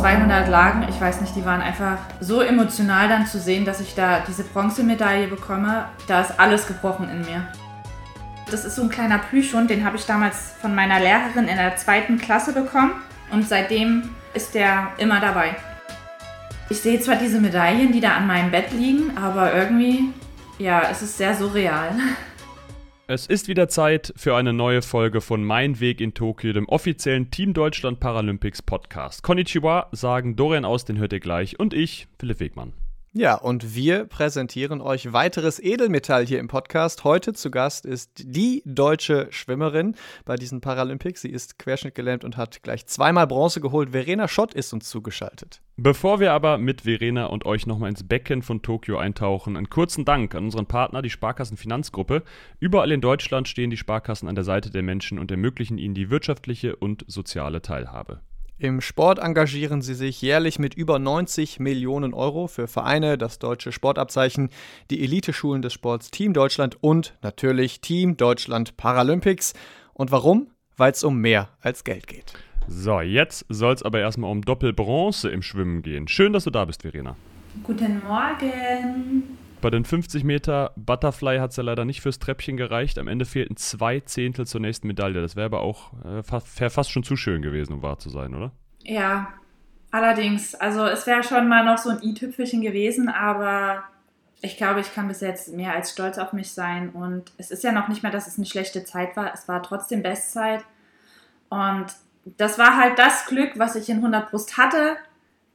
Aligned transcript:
200 0.00 0.48
Lagen, 0.48 0.86
ich 0.88 1.00
weiß 1.00 1.22
nicht, 1.22 1.34
die 1.34 1.44
waren 1.44 1.62
einfach 1.62 1.96
so 2.20 2.42
emotional 2.42 3.08
dann 3.08 3.26
zu 3.26 3.38
sehen, 3.38 3.64
dass 3.64 3.80
ich 3.80 3.94
da 3.94 4.20
diese 4.20 4.44
Bronzemedaille 4.44 5.26
bekomme. 5.26 5.86
Da 6.06 6.20
ist 6.20 6.38
alles 6.38 6.66
gebrochen 6.66 7.08
in 7.08 7.20
mir. 7.22 7.48
Das 8.50 8.64
ist 8.64 8.76
so 8.76 8.82
ein 8.82 8.90
kleiner 8.90 9.18
Plüschhund, 9.18 9.70
den 9.70 9.84
habe 9.84 9.96
ich 9.96 10.04
damals 10.04 10.52
von 10.60 10.74
meiner 10.74 11.00
Lehrerin 11.00 11.48
in 11.48 11.56
der 11.56 11.76
zweiten 11.76 12.18
Klasse 12.18 12.52
bekommen 12.52 12.92
und 13.32 13.48
seitdem 13.48 14.10
ist 14.34 14.54
der 14.54 14.88
immer 14.98 15.18
dabei. 15.18 15.56
Ich 16.68 16.80
sehe 16.80 17.00
zwar 17.00 17.16
diese 17.16 17.40
Medaillen, 17.40 17.90
die 17.90 18.00
da 18.00 18.16
an 18.16 18.26
meinem 18.26 18.50
Bett 18.50 18.72
liegen, 18.72 19.16
aber 19.16 19.54
irgendwie, 19.54 20.12
ja, 20.58 20.82
es 20.90 21.00
ist 21.00 21.16
sehr 21.16 21.34
surreal. 21.34 21.90
Es 23.08 23.28
ist 23.28 23.46
wieder 23.46 23.68
Zeit 23.68 24.12
für 24.16 24.34
eine 24.34 24.52
neue 24.52 24.82
Folge 24.82 25.20
von 25.20 25.44
Mein 25.44 25.78
Weg 25.78 26.00
in 26.00 26.12
Tokio, 26.12 26.52
dem 26.52 26.68
offiziellen 26.68 27.30
Team 27.30 27.54
Deutschland 27.54 28.00
Paralympics 28.00 28.62
Podcast. 28.62 29.22
Konnichiwa 29.22 29.86
sagen 29.92 30.34
Dorian 30.34 30.64
aus, 30.64 30.84
den 30.84 30.98
hört 30.98 31.12
ihr 31.12 31.20
gleich, 31.20 31.60
und 31.60 31.72
ich, 31.72 32.08
Philipp 32.18 32.40
Wegmann. 32.40 32.72
Ja, 33.12 33.36
und 33.36 33.76
wir 33.76 34.06
präsentieren 34.06 34.80
euch 34.80 35.12
weiteres 35.12 35.60
Edelmetall 35.60 36.26
hier 36.26 36.40
im 36.40 36.48
Podcast. 36.48 37.04
Heute 37.04 37.32
zu 37.32 37.52
Gast 37.52 37.86
ist 37.86 38.10
die 38.16 38.64
deutsche 38.66 39.28
Schwimmerin 39.30 39.94
bei 40.24 40.34
diesen 40.34 40.60
Paralympics. 40.60 41.20
Sie 41.20 41.30
ist 41.30 41.60
querschnittgelähmt 41.60 42.24
und 42.24 42.36
hat 42.36 42.64
gleich 42.64 42.86
zweimal 42.86 43.28
Bronze 43.28 43.60
geholt. 43.60 43.90
Verena 43.90 44.26
Schott 44.26 44.52
ist 44.52 44.72
uns 44.72 44.88
zugeschaltet. 44.88 45.62
Bevor 45.78 46.20
wir 46.20 46.32
aber 46.32 46.56
mit 46.56 46.82
Verena 46.82 47.26
und 47.26 47.44
euch 47.44 47.66
nochmal 47.66 47.90
ins 47.90 48.08
Becken 48.08 48.40
von 48.40 48.62
Tokio 48.62 48.96
eintauchen, 48.96 49.58
einen 49.58 49.68
kurzen 49.68 50.06
Dank 50.06 50.34
an 50.34 50.44
unseren 50.44 50.64
Partner, 50.64 51.02
die 51.02 51.10
Sparkassen 51.10 51.58
Finanzgruppe. 51.58 52.22
Überall 52.58 52.92
in 52.92 53.02
Deutschland 53.02 53.46
stehen 53.46 53.68
die 53.68 53.76
Sparkassen 53.76 54.26
an 54.26 54.34
der 54.34 54.44
Seite 54.44 54.70
der 54.70 54.82
Menschen 54.82 55.18
und 55.18 55.30
ermöglichen 55.30 55.76
ihnen 55.76 55.94
die 55.94 56.08
wirtschaftliche 56.08 56.76
und 56.76 57.04
soziale 57.08 57.60
Teilhabe. 57.60 58.20
Im 58.58 58.80
Sport 58.80 59.18
engagieren 59.18 59.82
sie 59.82 59.92
sich 59.92 60.22
jährlich 60.22 60.58
mit 60.58 60.72
über 60.72 60.98
90 60.98 61.60
Millionen 61.60 62.14
Euro 62.14 62.46
für 62.46 62.68
Vereine, 62.68 63.18
das 63.18 63.38
deutsche 63.38 63.70
Sportabzeichen, 63.70 64.48
die 64.90 65.04
Eliteschulen 65.04 65.60
des 65.60 65.74
Sports 65.74 66.10
Team 66.10 66.32
Deutschland 66.32 66.82
und 66.82 67.18
natürlich 67.20 67.82
Team 67.82 68.16
Deutschland 68.16 68.78
Paralympics. 68.78 69.52
Und 69.92 70.10
warum? 70.10 70.52
Weil 70.78 70.92
es 70.92 71.04
um 71.04 71.20
mehr 71.20 71.50
als 71.60 71.84
Geld 71.84 72.06
geht. 72.06 72.32
So, 72.68 73.00
jetzt 73.00 73.46
soll 73.48 73.74
es 73.74 73.82
aber 73.82 74.00
erstmal 74.00 74.30
um 74.30 74.42
Doppelbronze 74.42 75.30
im 75.30 75.42
Schwimmen 75.42 75.82
gehen. 75.82 76.08
Schön, 76.08 76.32
dass 76.32 76.44
du 76.44 76.50
da 76.50 76.64
bist, 76.64 76.82
Verena. 76.82 77.16
Guten 77.62 78.02
Morgen. 78.04 79.38
Bei 79.60 79.70
den 79.70 79.84
50 79.84 80.24
Meter 80.24 80.72
Butterfly 80.76 81.38
hat 81.38 81.50
es 81.50 81.56
ja 81.56 81.62
leider 81.62 81.84
nicht 81.84 82.00
fürs 82.00 82.18
Treppchen 82.18 82.56
gereicht. 82.56 82.98
Am 82.98 83.08
Ende 83.08 83.24
fehlten 83.24 83.56
zwei 83.56 84.00
Zehntel 84.00 84.46
zur 84.46 84.60
nächsten 84.60 84.86
Medaille. 84.86 85.20
Das 85.20 85.36
wäre 85.36 85.46
aber 85.46 85.60
auch 85.60 85.92
äh, 86.04 86.22
fast, 86.22 86.48
fast 86.48 86.90
schon 86.90 87.04
zu 87.04 87.16
schön 87.16 87.40
gewesen, 87.40 87.72
um 87.72 87.82
wahr 87.82 87.98
zu 87.98 88.10
sein, 88.10 88.34
oder? 88.34 88.52
Ja, 88.82 89.32
allerdings. 89.90 90.54
Also 90.54 90.84
es 90.86 91.06
wäre 91.06 91.22
schon 91.22 91.48
mal 91.48 91.64
noch 91.64 91.78
so 91.78 91.90
ein 91.90 92.02
i-Tüpfelchen 92.02 92.62
gewesen, 92.62 93.08
aber 93.08 93.84
ich 94.42 94.56
glaube, 94.56 94.80
ich 94.80 94.92
kann 94.92 95.08
bis 95.08 95.20
jetzt 95.20 95.52
mehr 95.52 95.72
als 95.72 95.92
stolz 95.92 96.18
auf 96.18 96.32
mich 96.32 96.50
sein. 96.50 96.90
Und 96.90 97.32
es 97.38 97.50
ist 97.50 97.64
ja 97.64 97.72
noch 97.72 97.88
nicht 97.88 98.02
mal, 98.02 98.12
dass 98.12 98.26
es 98.26 98.36
eine 98.36 98.46
schlechte 98.46 98.84
Zeit 98.84 99.16
war. 99.16 99.32
Es 99.32 99.48
war 99.48 99.62
trotzdem 99.62 100.02
Bestzeit. 100.02 100.64
Und 101.48 101.86
das 102.36 102.58
war 102.58 102.76
halt 102.76 102.98
das 102.98 103.26
Glück, 103.26 103.52
was 103.56 103.76
ich 103.76 103.88
in 103.88 103.98
100 103.98 104.30
Brust 104.30 104.58
hatte. 104.58 104.96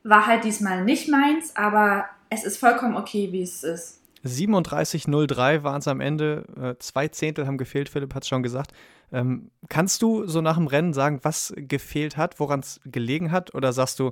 War 0.03 0.25
halt 0.25 0.43
diesmal 0.43 0.83
nicht 0.83 1.09
meins, 1.09 1.55
aber 1.55 2.05
es 2.29 2.43
ist 2.43 2.57
vollkommen 2.57 2.95
okay, 2.95 3.31
wie 3.31 3.43
es 3.43 3.63
ist. 3.63 4.01
37,03 4.25 5.63
waren 5.63 5.79
es 5.79 5.87
am 5.87 5.99
Ende. 5.99 6.45
Äh, 6.59 6.75
zwei 6.79 7.07
Zehntel 7.07 7.47
haben 7.47 7.57
gefehlt, 7.57 7.89
Philipp 7.89 8.15
hat 8.15 8.23
es 8.23 8.29
schon 8.29 8.43
gesagt. 8.43 8.71
Ähm, 9.11 9.51
kannst 9.67 10.01
du 10.01 10.25
so 10.25 10.41
nach 10.41 10.55
dem 10.55 10.67
Rennen 10.67 10.93
sagen, 10.93 11.19
was 11.23 11.53
gefehlt 11.57 12.17
hat, 12.17 12.39
woran 12.39 12.61
es 12.61 12.79
gelegen 12.85 13.31
hat? 13.31 13.53
Oder 13.53 13.73
sagst 13.73 13.99
du, 13.99 14.11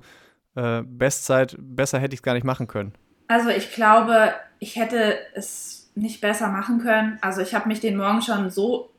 äh, 0.56 0.82
Bestzeit, 0.84 1.56
besser 1.58 2.00
hätte 2.00 2.14
ich 2.14 2.20
es 2.20 2.24
gar 2.24 2.34
nicht 2.34 2.44
machen 2.44 2.68
können? 2.68 2.94
Also 3.28 3.50
ich 3.50 3.72
glaube, 3.72 4.34
ich 4.60 4.76
hätte 4.76 5.16
es 5.36 5.92
nicht 5.96 6.22
besser 6.22 6.50
machen 6.50 6.80
können. 6.80 7.20
Also 7.22 7.42
ich 7.42 7.54
habe 7.54 7.68
mich 7.68 7.80
den 7.80 7.96
Morgen 7.96 8.22
schon 8.22 8.50
so 8.50 8.90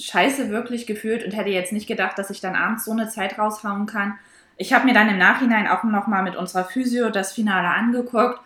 scheiße 0.00 0.50
wirklich 0.50 0.86
gefühlt 0.86 1.24
und 1.24 1.32
hätte 1.32 1.50
jetzt 1.50 1.72
nicht 1.72 1.86
gedacht, 1.86 2.18
dass 2.18 2.30
ich 2.30 2.40
dann 2.40 2.56
abends 2.56 2.84
so 2.84 2.92
eine 2.92 3.08
Zeit 3.08 3.38
raushauen 3.38 3.86
kann. 3.86 4.18
Ich 4.56 4.72
habe 4.72 4.86
mir 4.86 4.94
dann 4.94 5.08
im 5.08 5.18
Nachhinein 5.18 5.68
auch 5.68 5.84
noch 5.84 6.06
mal 6.06 6.22
mit 6.22 6.36
unserer 6.36 6.64
Physio 6.64 7.10
das 7.10 7.32
Finale 7.32 7.68
angeguckt 7.68 8.40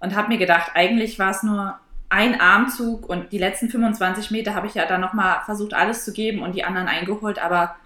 und 0.00 0.16
habe 0.16 0.28
mir 0.28 0.38
gedacht, 0.38 0.72
eigentlich 0.74 1.18
war 1.18 1.30
es 1.30 1.42
nur 1.42 1.78
ein 2.08 2.40
Armzug 2.40 3.08
und 3.08 3.30
die 3.32 3.38
letzten 3.38 3.68
25 3.68 4.30
Meter 4.32 4.54
habe 4.54 4.66
ich 4.66 4.74
ja 4.74 4.84
dann 4.86 5.00
nochmal 5.00 5.42
versucht, 5.44 5.74
alles 5.74 6.04
zu 6.04 6.12
geben 6.12 6.42
und 6.42 6.54
die 6.54 6.64
anderen 6.64 6.88
eingeholt, 6.88 7.38
aber 7.38 7.76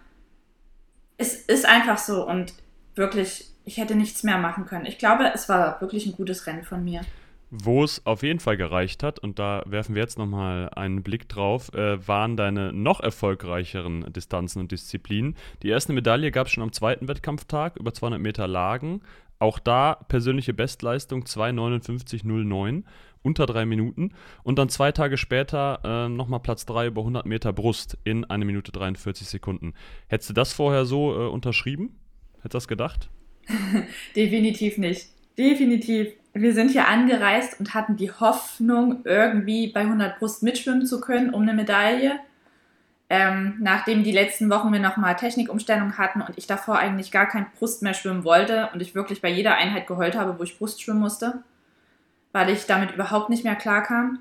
es 1.19 1.35
ist 1.35 1.67
einfach 1.67 1.99
so 1.99 2.27
und 2.27 2.55
wirklich, 2.95 3.51
ich 3.65 3.77
hätte 3.77 3.95
nichts 3.95 4.23
mehr 4.23 4.39
machen 4.39 4.65
können. 4.67 4.87
Ich 4.87 4.99
glaube, 4.99 5.31
es 5.35 5.49
war 5.49 5.81
wirklich 5.81 6.07
ein 6.07 6.17
gutes 6.17 6.47
Rennen 6.47 6.65
von 6.65 6.83
mir. 6.83 7.03
Wo 7.57 7.85
es 7.85 8.05
auf 8.05 8.25
jeden 8.25 8.41
Fall 8.41 8.57
gereicht 8.57 9.05
hat, 9.05 9.21
und 9.21 9.39
da 9.39 9.63
werfen 9.65 9.95
wir 9.95 10.03
jetzt 10.03 10.19
nochmal 10.19 10.71
einen 10.71 11.05
Blick 11.05 11.29
drauf, 11.29 11.73
äh, 11.73 12.07
waren 12.09 12.37
deine 12.37 12.73
noch 12.73 12.99
erfolgreicheren 12.99 14.13
Distanzen 14.13 14.59
und 14.59 14.73
Disziplinen. 14.73 15.37
Die 15.63 15.69
erste 15.69 15.93
Medaille 15.93 16.33
gab 16.33 16.49
es 16.49 16.53
schon 16.53 16.65
am 16.65 16.73
zweiten 16.73 17.07
Wettkampftag, 17.07 17.77
über 17.77 17.95
200 17.95 18.21
Meter 18.21 18.49
Lagen. 18.49 19.03
Auch 19.39 19.61
da 19.61 19.95
persönliche 20.09 20.53
Bestleistung 20.53 21.23
2,59,09, 21.23 22.83
unter 23.23 23.47
drei 23.47 23.67
Minuten. 23.67 24.11
Und 24.43 24.59
dann 24.59 24.69
zwei 24.69 24.91
Tage 24.91 25.17
später 25.17 25.79
äh, 25.85 26.09
nochmal 26.09 26.41
Platz 26.41 26.67
3 26.67 26.89
über 26.89 27.03
100 27.03 27.25
Meter 27.25 27.53
Brust 27.53 27.97
in 28.03 28.25
1 28.25 28.45
Minute 28.45 28.73
43 28.73 29.29
Sekunden. 29.29 29.75
Hättest 30.09 30.31
du 30.31 30.35
das 30.35 30.53
vorher 30.53 30.87
so 30.87 31.15
äh, 31.15 31.29
unterschrieben? 31.29 32.01
Hättest 32.39 32.55
du 32.55 32.57
das 32.57 32.69
gedacht? 32.69 33.11
Definitiv 34.17 34.77
nicht. 34.77 35.07
Definitiv. 35.39 36.15
Wir 36.37 36.53
sind 36.53 36.73
hier 36.73 36.89
angereist 36.89 37.61
und 37.61 37.75
hatten 37.75 37.97
die 37.97 38.11
Hoffnung, 38.11 39.03
irgendwie 39.05 39.69
bei 39.69 39.81
100 39.81 40.19
Brust 40.19 40.43
mitschwimmen 40.43 40.85
zu 40.85 41.01
können 41.01 41.33
um 41.33 41.43
eine 41.43 41.55
Medaille. 41.55 42.19
Ähm, 43.09 43.57
nachdem 43.61 44.03
die 44.03 44.11
letzten 44.11 44.51
Wochen 44.51 44.73
wir 44.73 44.81
nochmal 44.81 45.15
Technikumstellung 45.15 45.97
hatten 45.97 46.21
und 46.23 46.37
ich 46.37 46.49
davor 46.49 46.79
eigentlich 46.79 47.13
gar 47.13 47.27
kein 47.27 47.47
Brust 47.57 47.83
mehr 47.83 47.95
schwimmen 47.95 48.25
wollte 48.25 48.71
und 48.73 48.83
ich 48.83 48.97
wirklich 48.97 49.23
bei 49.23 49.29
jeder 49.29 49.55
Einheit 49.55 49.87
geheult 49.87 50.17
habe, 50.17 50.37
wo 50.37 50.43
ich 50.43 50.59
Brust 50.59 50.83
schwimmen 50.83 51.01
musste, 51.01 51.45
weil 52.33 52.51
ich 52.51 52.67
damit 52.67 52.93
überhaupt 52.93 53.31
nicht 53.31 53.45
mehr 53.45 53.55
klarkam. 53.55 54.19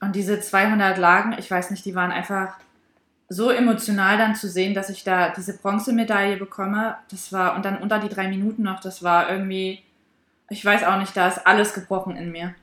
Und 0.00 0.14
diese 0.14 0.40
200 0.40 0.96
Lagen, 0.96 1.34
ich 1.38 1.50
weiß 1.50 1.70
nicht, 1.72 1.84
die 1.84 1.96
waren 1.96 2.12
einfach 2.12 2.58
so 3.28 3.50
emotional 3.50 4.18
dann 4.18 4.36
zu 4.36 4.48
sehen, 4.48 4.74
dass 4.74 4.90
ich 4.90 5.02
da 5.02 5.30
diese 5.30 5.58
Bronzemedaille 5.58 6.36
bekomme. 6.36 6.96
Das 7.10 7.32
war, 7.32 7.56
und 7.56 7.64
dann 7.64 7.78
unter 7.78 7.98
die 7.98 8.08
drei 8.08 8.28
Minuten 8.28 8.62
noch, 8.62 8.78
das 8.78 9.02
war 9.02 9.28
irgendwie, 9.30 9.82
ich 10.48 10.64
weiß 10.64 10.84
auch 10.84 10.98
nicht, 10.98 11.16
da 11.16 11.28
ist 11.28 11.46
alles 11.46 11.74
gebrochen 11.74 12.16
in 12.16 12.30
mir. 12.30 12.54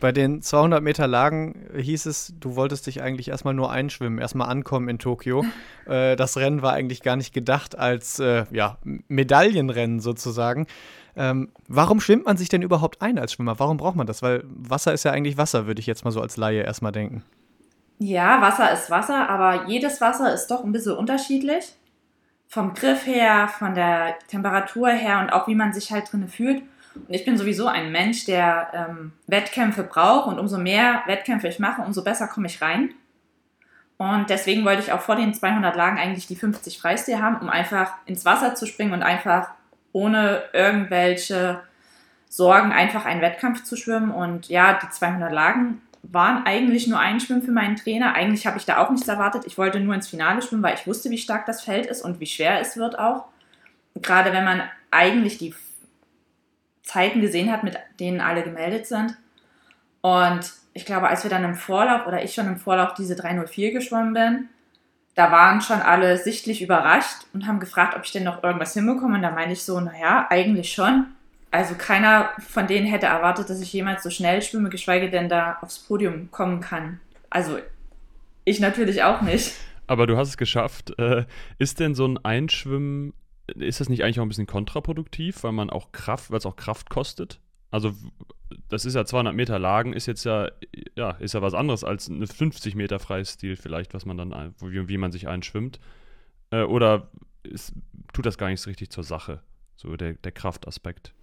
Bei 0.00 0.10
den 0.10 0.42
200 0.42 0.82
Meter 0.82 1.06
Lagen 1.06 1.68
hieß 1.76 2.06
es, 2.06 2.34
du 2.40 2.56
wolltest 2.56 2.88
dich 2.88 3.02
eigentlich 3.02 3.28
erstmal 3.28 3.54
nur 3.54 3.70
einschwimmen, 3.70 4.18
erstmal 4.18 4.48
ankommen 4.48 4.88
in 4.88 4.98
Tokio. 4.98 5.44
äh, 5.86 6.16
das 6.16 6.36
Rennen 6.36 6.60
war 6.60 6.72
eigentlich 6.72 7.02
gar 7.02 7.14
nicht 7.14 7.32
gedacht 7.32 7.78
als 7.78 8.18
äh, 8.18 8.44
ja, 8.50 8.78
Medaillenrennen 8.82 10.00
sozusagen. 10.00 10.66
Ähm, 11.14 11.50
warum 11.68 12.00
schwimmt 12.00 12.24
man 12.24 12.36
sich 12.36 12.48
denn 12.48 12.62
überhaupt 12.62 13.00
ein 13.00 13.18
als 13.18 13.34
Schwimmer? 13.34 13.60
Warum 13.60 13.76
braucht 13.76 13.96
man 13.96 14.06
das? 14.06 14.22
Weil 14.22 14.42
Wasser 14.46 14.92
ist 14.92 15.04
ja 15.04 15.12
eigentlich 15.12 15.36
Wasser, 15.36 15.66
würde 15.66 15.80
ich 15.80 15.86
jetzt 15.86 16.04
mal 16.04 16.10
so 16.10 16.20
als 16.20 16.36
Laie 16.36 16.62
erstmal 16.62 16.92
denken. 16.92 17.22
Ja, 17.98 18.40
Wasser 18.40 18.72
ist 18.72 18.90
Wasser, 18.90 19.28
aber 19.28 19.68
jedes 19.68 20.00
Wasser 20.00 20.34
ist 20.34 20.48
doch 20.48 20.64
ein 20.64 20.72
bisschen 20.72 20.96
unterschiedlich. 20.96 21.76
Vom 22.52 22.74
Griff 22.74 23.06
her, 23.06 23.48
von 23.48 23.74
der 23.74 24.18
Temperatur 24.28 24.90
her 24.90 25.20
und 25.20 25.32
auch 25.32 25.48
wie 25.48 25.54
man 25.54 25.72
sich 25.72 25.90
halt 25.90 26.12
drin 26.12 26.28
fühlt. 26.28 26.62
Und 26.94 27.08
ich 27.08 27.24
bin 27.24 27.38
sowieso 27.38 27.66
ein 27.66 27.90
Mensch, 27.90 28.26
der 28.26 28.68
ähm, 28.74 29.12
Wettkämpfe 29.26 29.82
braucht 29.82 30.28
und 30.28 30.38
umso 30.38 30.58
mehr 30.58 31.02
Wettkämpfe 31.06 31.48
ich 31.48 31.58
mache, 31.58 31.80
umso 31.80 32.04
besser 32.04 32.28
komme 32.28 32.48
ich 32.48 32.60
rein. 32.60 32.90
Und 33.96 34.28
deswegen 34.28 34.66
wollte 34.66 34.82
ich 34.82 34.92
auch 34.92 35.00
vor 35.00 35.16
den 35.16 35.32
200 35.32 35.74
Lagen 35.74 35.98
eigentlich 35.98 36.26
die 36.26 36.36
50 36.36 36.78
Freistil 36.78 37.22
haben, 37.22 37.38
um 37.38 37.48
einfach 37.48 37.94
ins 38.04 38.26
Wasser 38.26 38.54
zu 38.54 38.66
springen 38.66 38.92
und 38.92 39.02
einfach 39.02 39.48
ohne 39.92 40.42
irgendwelche 40.52 41.62
Sorgen 42.28 42.70
einfach 42.70 43.06
einen 43.06 43.22
Wettkampf 43.22 43.64
zu 43.64 43.76
schwimmen. 43.76 44.10
Und 44.10 44.50
ja, 44.50 44.78
die 44.78 44.90
200 44.90 45.32
Lagen 45.32 45.80
waren 46.02 46.44
eigentlich 46.44 46.88
nur 46.88 46.98
ein 46.98 47.20
Schwimmen 47.20 47.42
für 47.42 47.52
meinen 47.52 47.76
Trainer. 47.76 48.14
Eigentlich 48.14 48.46
habe 48.46 48.58
ich 48.58 48.64
da 48.64 48.78
auch 48.78 48.90
nichts 48.90 49.08
erwartet. 49.08 49.44
Ich 49.46 49.56
wollte 49.56 49.80
nur 49.80 49.94
ins 49.94 50.08
Finale 50.08 50.42
schwimmen, 50.42 50.62
weil 50.62 50.74
ich 50.74 50.86
wusste, 50.86 51.10
wie 51.10 51.18
stark 51.18 51.46
das 51.46 51.62
Feld 51.62 51.86
ist 51.86 52.02
und 52.02 52.20
wie 52.20 52.26
schwer 52.26 52.60
es 52.60 52.76
wird 52.76 52.98
auch. 52.98 53.26
gerade 53.94 54.32
wenn 54.32 54.44
man 54.44 54.62
eigentlich 54.90 55.38
die 55.38 55.54
Zeiten 56.82 57.20
gesehen 57.20 57.52
hat, 57.52 57.62
mit 57.62 57.78
denen 58.00 58.20
alle 58.20 58.42
gemeldet 58.42 58.86
sind. 58.86 59.16
Und 60.00 60.52
ich 60.74 60.84
glaube, 60.84 61.08
als 61.08 61.22
wir 61.22 61.30
dann 61.30 61.44
im 61.44 61.54
Vorlauf 61.54 62.06
oder 62.06 62.22
ich 62.22 62.34
schon 62.34 62.46
im 62.46 62.56
Vorlauf 62.56 62.94
diese 62.94 63.14
304 63.16 63.72
geschwommen 63.72 64.14
bin, 64.14 64.48
da 65.14 65.30
waren 65.30 65.60
schon 65.60 65.80
alle 65.80 66.16
sichtlich 66.16 66.62
überrascht 66.62 67.26
und 67.34 67.46
haben 67.46 67.60
gefragt, 67.60 67.94
ob 67.96 68.04
ich 68.04 68.12
denn 68.12 68.24
noch 68.24 68.42
irgendwas 68.42 68.74
hinbekomme. 68.74 69.16
Und 69.16 69.22
da 69.22 69.30
meine 69.30 69.52
ich 69.52 69.62
so, 69.62 69.78
naja, 69.78 70.26
eigentlich 70.30 70.72
schon. 70.72 71.06
Also 71.52 71.74
keiner 71.76 72.30
von 72.40 72.66
denen 72.66 72.86
hätte 72.86 73.06
erwartet, 73.06 73.48
dass 73.48 73.60
ich 73.60 73.72
jemals 73.72 74.02
so 74.02 74.10
schnell 74.10 74.42
schwimme, 74.42 74.70
geschweige 74.70 75.10
denn 75.10 75.28
da 75.28 75.58
aufs 75.60 75.78
Podium 75.78 76.30
kommen 76.30 76.60
kann. 76.60 76.98
Also 77.30 77.58
ich 78.44 78.58
natürlich 78.58 79.04
auch 79.04 79.20
nicht. 79.20 79.52
Aber 79.86 80.06
du 80.06 80.16
hast 80.16 80.28
es 80.28 80.36
geschafft. 80.36 80.98
Äh, 80.98 81.26
ist 81.58 81.78
denn 81.78 81.94
so 81.94 82.06
ein 82.06 82.18
Einschwimmen 82.24 83.12
ist 83.56 83.80
das 83.80 83.88
nicht 83.88 84.02
eigentlich 84.02 84.20
auch 84.20 84.24
ein 84.24 84.28
bisschen 84.28 84.46
kontraproduktiv, 84.46 85.42
weil 85.42 85.52
man 85.52 85.70
auch 85.70 85.92
Kraft, 85.92 86.30
weil 86.30 86.38
es 86.38 86.46
auch 86.46 86.56
Kraft 86.56 86.90
kostet? 86.90 87.40
Also 87.70 87.94
das 88.68 88.84
ist 88.84 88.94
ja 88.94 89.04
200 89.04 89.34
Meter 89.34 89.58
Lagen, 89.58 89.92
ist 89.92 90.06
jetzt 90.06 90.24
ja, 90.24 90.50
ja, 90.96 91.12
ist 91.12 91.34
ja 91.34 91.42
was 91.42 91.54
anderes 91.54 91.84
als 91.84 92.10
eine 92.10 92.26
50 92.26 92.74
Meter 92.74 92.98
Freistil 92.98 93.56
vielleicht, 93.56 93.94
was 93.94 94.04
man 94.04 94.16
dann, 94.16 94.54
wie, 94.60 94.88
wie 94.88 94.98
man 94.98 95.12
sich 95.12 95.28
einschwimmt. 95.28 95.80
Äh, 96.50 96.62
oder 96.62 97.08
ist, 97.42 97.72
tut 98.12 98.26
das 98.26 98.38
gar 98.38 98.48
nicht 98.48 98.60
so 98.60 98.70
richtig 98.70 98.90
zur 98.90 99.04
Sache, 99.04 99.40
so 99.76 99.96
der, 99.96 100.14
der 100.14 100.32
Kraftaspekt? 100.32 101.14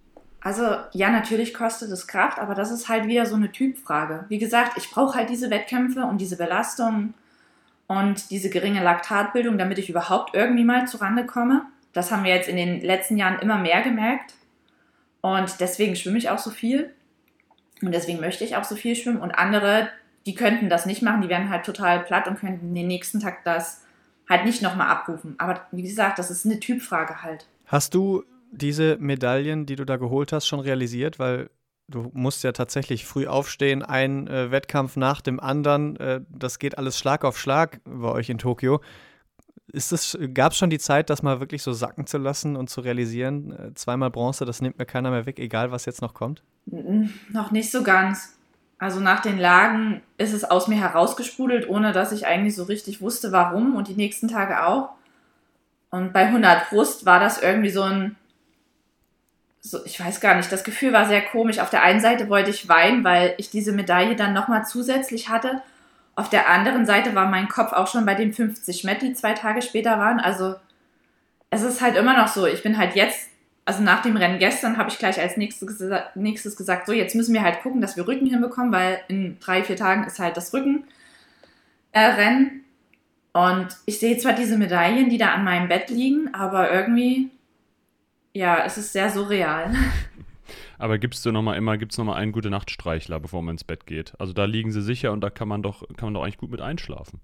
Also 0.42 0.76
ja, 0.92 1.10
natürlich 1.10 1.52
kostet 1.52 1.90
es 1.90 2.06
Kraft, 2.06 2.38
aber 2.38 2.54
das 2.54 2.70
ist 2.70 2.88
halt 2.88 3.06
wieder 3.06 3.26
so 3.26 3.36
eine 3.36 3.52
Typfrage. 3.52 4.24
Wie 4.28 4.38
gesagt, 4.38 4.78
ich 4.78 4.90
brauche 4.90 5.16
halt 5.16 5.28
diese 5.28 5.50
Wettkämpfe 5.50 6.04
und 6.04 6.20
diese 6.20 6.36
Belastung 6.36 7.14
und 7.86 8.30
diese 8.30 8.48
geringe 8.48 8.82
Laktatbildung, 8.82 9.58
damit 9.58 9.78
ich 9.78 9.90
überhaupt 9.90 10.34
irgendwie 10.34 10.64
mal 10.64 10.88
zurande 10.88 11.26
komme. 11.26 11.66
Das 11.92 12.10
haben 12.10 12.24
wir 12.24 12.34
jetzt 12.34 12.48
in 12.48 12.56
den 12.56 12.80
letzten 12.80 13.18
Jahren 13.18 13.40
immer 13.40 13.58
mehr 13.58 13.82
gemerkt. 13.82 14.34
Und 15.20 15.60
deswegen 15.60 15.96
schwimme 15.96 16.16
ich 16.16 16.30
auch 16.30 16.38
so 16.38 16.50
viel. 16.50 16.94
Und 17.82 17.92
deswegen 17.92 18.20
möchte 18.20 18.44
ich 18.44 18.56
auch 18.56 18.64
so 18.64 18.76
viel 18.76 18.94
schwimmen. 18.94 19.20
Und 19.20 19.32
andere, 19.32 19.88
die 20.24 20.34
könnten 20.34 20.70
das 20.70 20.86
nicht 20.86 21.02
machen, 21.02 21.20
die 21.20 21.28
wären 21.28 21.50
halt 21.50 21.66
total 21.66 22.00
platt 22.00 22.28
und 22.28 22.38
könnten 22.38 22.74
den 22.74 22.86
nächsten 22.86 23.20
Tag 23.20 23.44
das 23.44 23.82
halt 24.28 24.44
nicht 24.44 24.62
nochmal 24.62 24.88
abrufen. 24.88 25.34
Aber 25.38 25.66
wie 25.72 25.82
gesagt, 25.82 26.18
das 26.18 26.30
ist 26.30 26.46
eine 26.46 26.60
Typfrage 26.60 27.22
halt. 27.22 27.46
Hast 27.66 27.94
du 27.94 28.24
diese 28.50 28.96
Medaillen, 28.98 29.66
die 29.66 29.76
du 29.76 29.84
da 29.84 29.96
geholt 29.96 30.32
hast, 30.32 30.46
schon 30.46 30.60
realisiert? 30.60 31.18
Weil 31.18 31.50
du 31.88 32.10
musst 32.12 32.44
ja 32.44 32.52
tatsächlich 32.52 33.04
früh 33.04 33.26
aufstehen, 33.26 33.82
ein 33.82 34.26
äh, 34.28 34.50
Wettkampf 34.50 34.96
nach 34.96 35.20
dem 35.20 35.40
anderen. 35.40 35.96
Äh, 35.96 36.20
das 36.28 36.58
geht 36.58 36.78
alles 36.78 36.98
Schlag 36.98 37.24
auf 37.24 37.38
Schlag 37.38 37.80
bei 37.84 38.08
euch 38.08 38.30
in 38.30 38.38
Tokio. 38.38 38.80
Gab 40.34 40.52
es 40.52 40.58
schon 40.58 40.70
die 40.70 40.78
Zeit, 40.78 41.10
das 41.10 41.22
mal 41.22 41.38
wirklich 41.38 41.62
so 41.62 41.72
sacken 41.72 42.06
zu 42.06 42.18
lassen 42.18 42.56
und 42.56 42.70
zu 42.70 42.80
realisieren, 42.80 43.52
äh, 43.52 43.74
zweimal 43.74 44.10
Bronze, 44.10 44.44
das 44.44 44.60
nimmt 44.60 44.78
mir 44.78 44.86
keiner 44.86 45.10
mehr 45.10 45.26
weg, 45.26 45.38
egal 45.38 45.70
was 45.70 45.84
jetzt 45.84 46.02
noch 46.02 46.14
kommt? 46.14 46.42
Noch 46.66 47.50
nicht 47.50 47.70
so 47.70 47.82
ganz. 47.82 48.36
Also 48.78 48.98
nach 48.98 49.20
den 49.20 49.38
Lagen 49.38 50.02
ist 50.16 50.32
es 50.32 50.42
aus 50.42 50.66
mir 50.66 50.80
herausgesprudelt, 50.80 51.68
ohne 51.68 51.92
dass 51.92 52.12
ich 52.12 52.26
eigentlich 52.26 52.56
so 52.56 52.64
richtig 52.64 53.02
wusste, 53.02 53.30
warum 53.30 53.76
und 53.76 53.88
die 53.88 53.94
nächsten 53.94 54.26
Tage 54.26 54.64
auch. 54.64 54.90
Und 55.90 56.12
bei 56.12 56.26
100 56.26 56.70
Brust 56.70 57.04
war 57.04 57.20
das 57.20 57.42
irgendwie 57.42 57.70
so 57.70 57.82
ein, 57.82 58.16
so, 59.60 59.84
ich 59.84 60.00
weiß 60.00 60.20
gar 60.20 60.36
nicht, 60.36 60.50
das 60.50 60.64
Gefühl 60.64 60.92
war 60.92 61.06
sehr 61.06 61.22
komisch. 61.22 61.58
Auf 61.58 61.70
der 61.70 61.82
einen 61.82 62.00
Seite 62.00 62.28
wollte 62.28 62.50
ich 62.50 62.68
weinen, 62.68 63.04
weil 63.04 63.34
ich 63.36 63.50
diese 63.50 63.72
Medaille 63.72 64.16
dann 64.16 64.32
nochmal 64.32 64.64
zusätzlich 64.64 65.28
hatte. 65.28 65.62
Auf 66.14 66.30
der 66.30 66.48
anderen 66.48 66.86
Seite 66.86 67.14
war 67.14 67.26
mein 67.26 67.48
Kopf 67.48 67.72
auch 67.72 67.86
schon 67.86 68.06
bei 68.06 68.14
den 68.14 68.32
50 68.32 68.84
Met, 68.84 69.02
die 69.02 69.12
zwei 69.12 69.32
Tage 69.34 69.62
später 69.62 69.98
waren. 69.98 70.18
Also 70.18 70.54
es 71.50 71.62
ist 71.62 71.80
halt 71.80 71.96
immer 71.96 72.16
noch 72.16 72.28
so, 72.28 72.46
ich 72.46 72.62
bin 72.62 72.78
halt 72.78 72.94
jetzt 72.94 73.30
also 73.70 73.82
nach 73.84 74.02
dem 74.02 74.16
Rennen 74.16 74.40
gestern 74.40 74.78
habe 74.78 74.90
ich 74.90 74.98
gleich 74.98 75.20
als 75.20 75.36
nächstes, 75.36 75.80
nächstes 76.16 76.56
gesagt, 76.56 76.86
so 76.86 76.92
jetzt 76.92 77.14
müssen 77.14 77.34
wir 77.34 77.42
halt 77.42 77.62
gucken, 77.62 77.80
dass 77.80 77.96
wir 77.96 78.08
Rücken 78.08 78.26
hinbekommen, 78.26 78.72
weil 78.72 79.00
in 79.06 79.38
drei, 79.38 79.62
vier 79.62 79.76
Tagen 79.76 80.04
ist 80.04 80.18
halt 80.18 80.36
das 80.36 80.52
Rückenrennen. 80.52 80.86
Äh, 81.92 82.60
und 83.32 83.68
ich 83.86 84.00
sehe 84.00 84.18
zwar 84.18 84.32
diese 84.32 84.58
Medaillen, 84.58 85.08
die 85.08 85.18
da 85.18 85.34
an 85.34 85.44
meinem 85.44 85.68
Bett 85.68 85.88
liegen, 85.88 86.34
aber 86.34 86.72
irgendwie, 86.72 87.30
ja, 88.32 88.64
es 88.64 88.78
ist 88.78 88.92
sehr 88.92 89.10
surreal. 89.10 89.74
Aber 90.78 90.98
gibt 90.98 91.14
es 91.14 91.24
noch 91.24 91.42
mal 91.42 91.56
immer, 91.56 91.76
gibt's 91.76 91.98
noch 91.98 92.06
mal 92.06 92.16
einen 92.16 92.32
gute 92.32 92.50
Nachtstreichler, 92.50 93.20
bevor 93.20 93.42
man 93.42 93.54
ins 93.54 93.64
Bett 93.64 93.86
geht? 93.86 94.14
Also 94.18 94.32
da 94.32 94.46
liegen 94.46 94.72
sie 94.72 94.82
sicher 94.82 95.12
und 95.12 95.20
da 95.20 95.30
kann 95.30 95.46
man 95.46 95.62
doch, 95.62 95.86
kann 95.96 96.06
man 96.06 96.14
doch 96.14 96.22
eigentlich 96.22 96.38
gut 96.38 96.50
mit 96.50 96.60
einschlafen. 96.60 97.20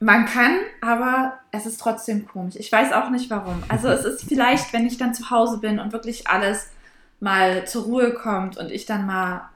Man 0.00 0.26
kann, 0.26 0.58
aber 0.80 1.40
es 1.50 1.66
ist 1.66 1.80
trotzdem 1.80 2.26
komisch. 2.26 2.54
Ich 2.56 2.70
weiß 2.70 2.92
auch 2.92 3.10
nicht 3.10 3.30
warum. 3.30 3.64
Also 3.68 3.88
es 3.88 4.04
ist 4.04 4.28
vielleicht, 4.28 4.72
wenn 4.72 4.86
ich 4.86 4.96
dann 4.96 5.12
zu 5.12 5.30
Hause 5.30 5.58
bin 5.58 5.80
und 5.80 5.92
wirklich 5.92 6.28
alles 6.28 6.70
mal 7.18 7.66
zur 7.66 7.84
Ruhe 7.84 8.14
kommt 8.14 8.56
und 8.56 8.70
ich 8.70 8.86
dann 8.86 9.06
mal 9.06 9.50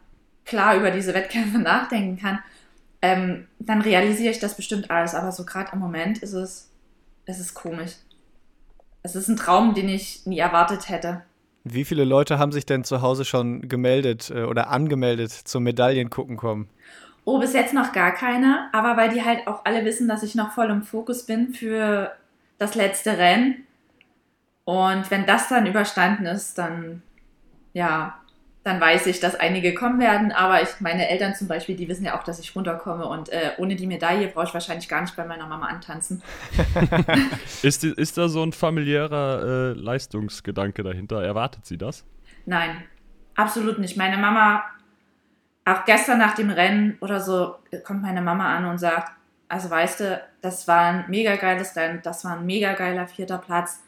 klar 0.44 0.76
über 0.76 0.90
diese 0.90 1.14
Wettkämpfe 1.14 1.58
nachdenken 1.60 2.20
kann, 2.20 2.40
ähm, 3.02 3.46
dann 3.60 3.82
realisiere 3.82 4.32
ich 4.32 4.40
das 4.40 4.56
bestimmt 4.56 4.90
alles. 4.90 5.14
Aber 5.14 5.30
so 5.30 5.44
gerade 5.44 5.70
im 5.74 5.78
Moment 5.78 6.18
ist 6.18 6.32
es, 6.32 6.70
es 7.24 7.38
ist 7.38 7.54
komisch. 7.54 7.92
Es 9.02 9.16
ist 9.16 9.28
ein 9.28 9.36
Traum, 9.36 9.74
den 9.74 9.88
ich 9.88 10.26
nie 10.26 10.38
erwartet 10.38 10.88
hätte. 10.88 11.22
Wie 11.64 11.84
viele 11.84 12.04
Leute 12.04 12.38
haben 12.38 12.52
sich 12.52 12.66
denn 12.66 12.84
zu 12.84 13.02
Hause 13.02 13.24
schon 13.24 13.68
gemeldet 13.68 14.30
äh, 14.34 14.44
oder 14.44 14.70
angemeldet 14.70 15.30
zum 15.30 15.62
Medaillengucken 15.62 16.36
kommen? 16.36 16.68
Oh, 17.24 17.38
bis 17.38 17.52
jetzt 17.52 17.72
noch 17.72 17.92
gar 17.92 18.12
keine, 18.12 18.68
aber 18.72 18.96
weil 18.96 19.10
die 19.10 19.24
halt 19.24 19.46
auch 19.46 19.64
alle 19.64 19.84
wissen, 19.84 20.08
dass 20.08 20.24
ich 20.24 20.34
noch 20.34 20.52
voll 20.52 20.70
im 20.70 20.82
Fokus 20.82 21.24
bin 21.24 21.54
für 21.54 22.10
das 22.58 22.74
letzte 22.74 23.16
Rennen. 23.16 23.64
Und 24.64 25.10
wenn 25.10 25.26
das 25.26 25.48
dann 25.48 25.66
überstanden 25.66 26.26
ist, 26.26 26.58
dann, 26.58 27.02
ja, 27.74 28.21
dann 28.64 28.80
weiß 28.80 29.06
ich, 29.06 29.18
dass 29.18 29.34
einige 29.34 29.74
kommen 29.74 29.98
werden. 29.98 30.30
Aber 30.30 30.62
ich, 30.62 30.80
meine 30.80 31.08
Eltern 31.08 31.34
zum 31.34 31.48
Beispiel, 31.48 31.74
die 31.74 31.88
wissen 31.88 32.04
ja 32.04 32.18
auch, 32.18 32.22
dass 32.22 32.38
ich 32.38 32.54
runterkomme. 32.54 33.06
Und 33.06 33.28
äh, 33.30 33.50
ohne 33.58 33.74
die 33.74 33.88
Medaille 33.88 34.28
brauche 34.28 34.46
ich 34.46 34.54
wahrscheinlich 34.54 34.88
gar 34.88 35.00
nicht 35.00 35.16
bei 35.16 35.24
meiner 35.24 35.46
Mama 35.46 35.66
antanzen. 35.66 36.22
ist, 37.62 37.82
ist 37.82 38.18
da 38.18 38.28
so 38.28 38.42
ein 38.42 38.52
familiärer 38.52 39.42
äh, 39.42 39.72
Leistungsgedanke 39.72 40.84
dahinter? 40.84 41.22
Erwartet 41.24 41.66
sie 41.66 41.76
das? 41.76 42.04
Nein, 42.46 42.84
absolut 43.34 43.78
nicht. 43.80 43.96
Meine 43.96 44.16
Mama 44.16 44.62
auch 45.64 45.84
gestern 45.84 46.18
nach 46.18 46.34
dem 46.34 46.50
Rennen 46.50 46.98
oder 47.00 47.20
so 47.20 47.56
kommt 47.84 48.02
meine 48.02 48.22
Mama 48.22 48.56
an 48.56 48.64
und 48.66 48.78
sagt, 48.78 49.12
also 49.48 49.70
weißt 49.70 50.00
du, 50.00 50.22
das 50.40 50.66
war 50.66 50.86
ein 50.86 51.04
mega 51.08 51.36
geiles 51.36 51.76
Rennen, 51.76 52.00
das 52.02 52.24
war 52.24 52.38
ein 52.38 52.46
mega 52.46 52.72
geiler 52.72 53.06
vierter 53.06 53.38
Platz. 53.38 53.82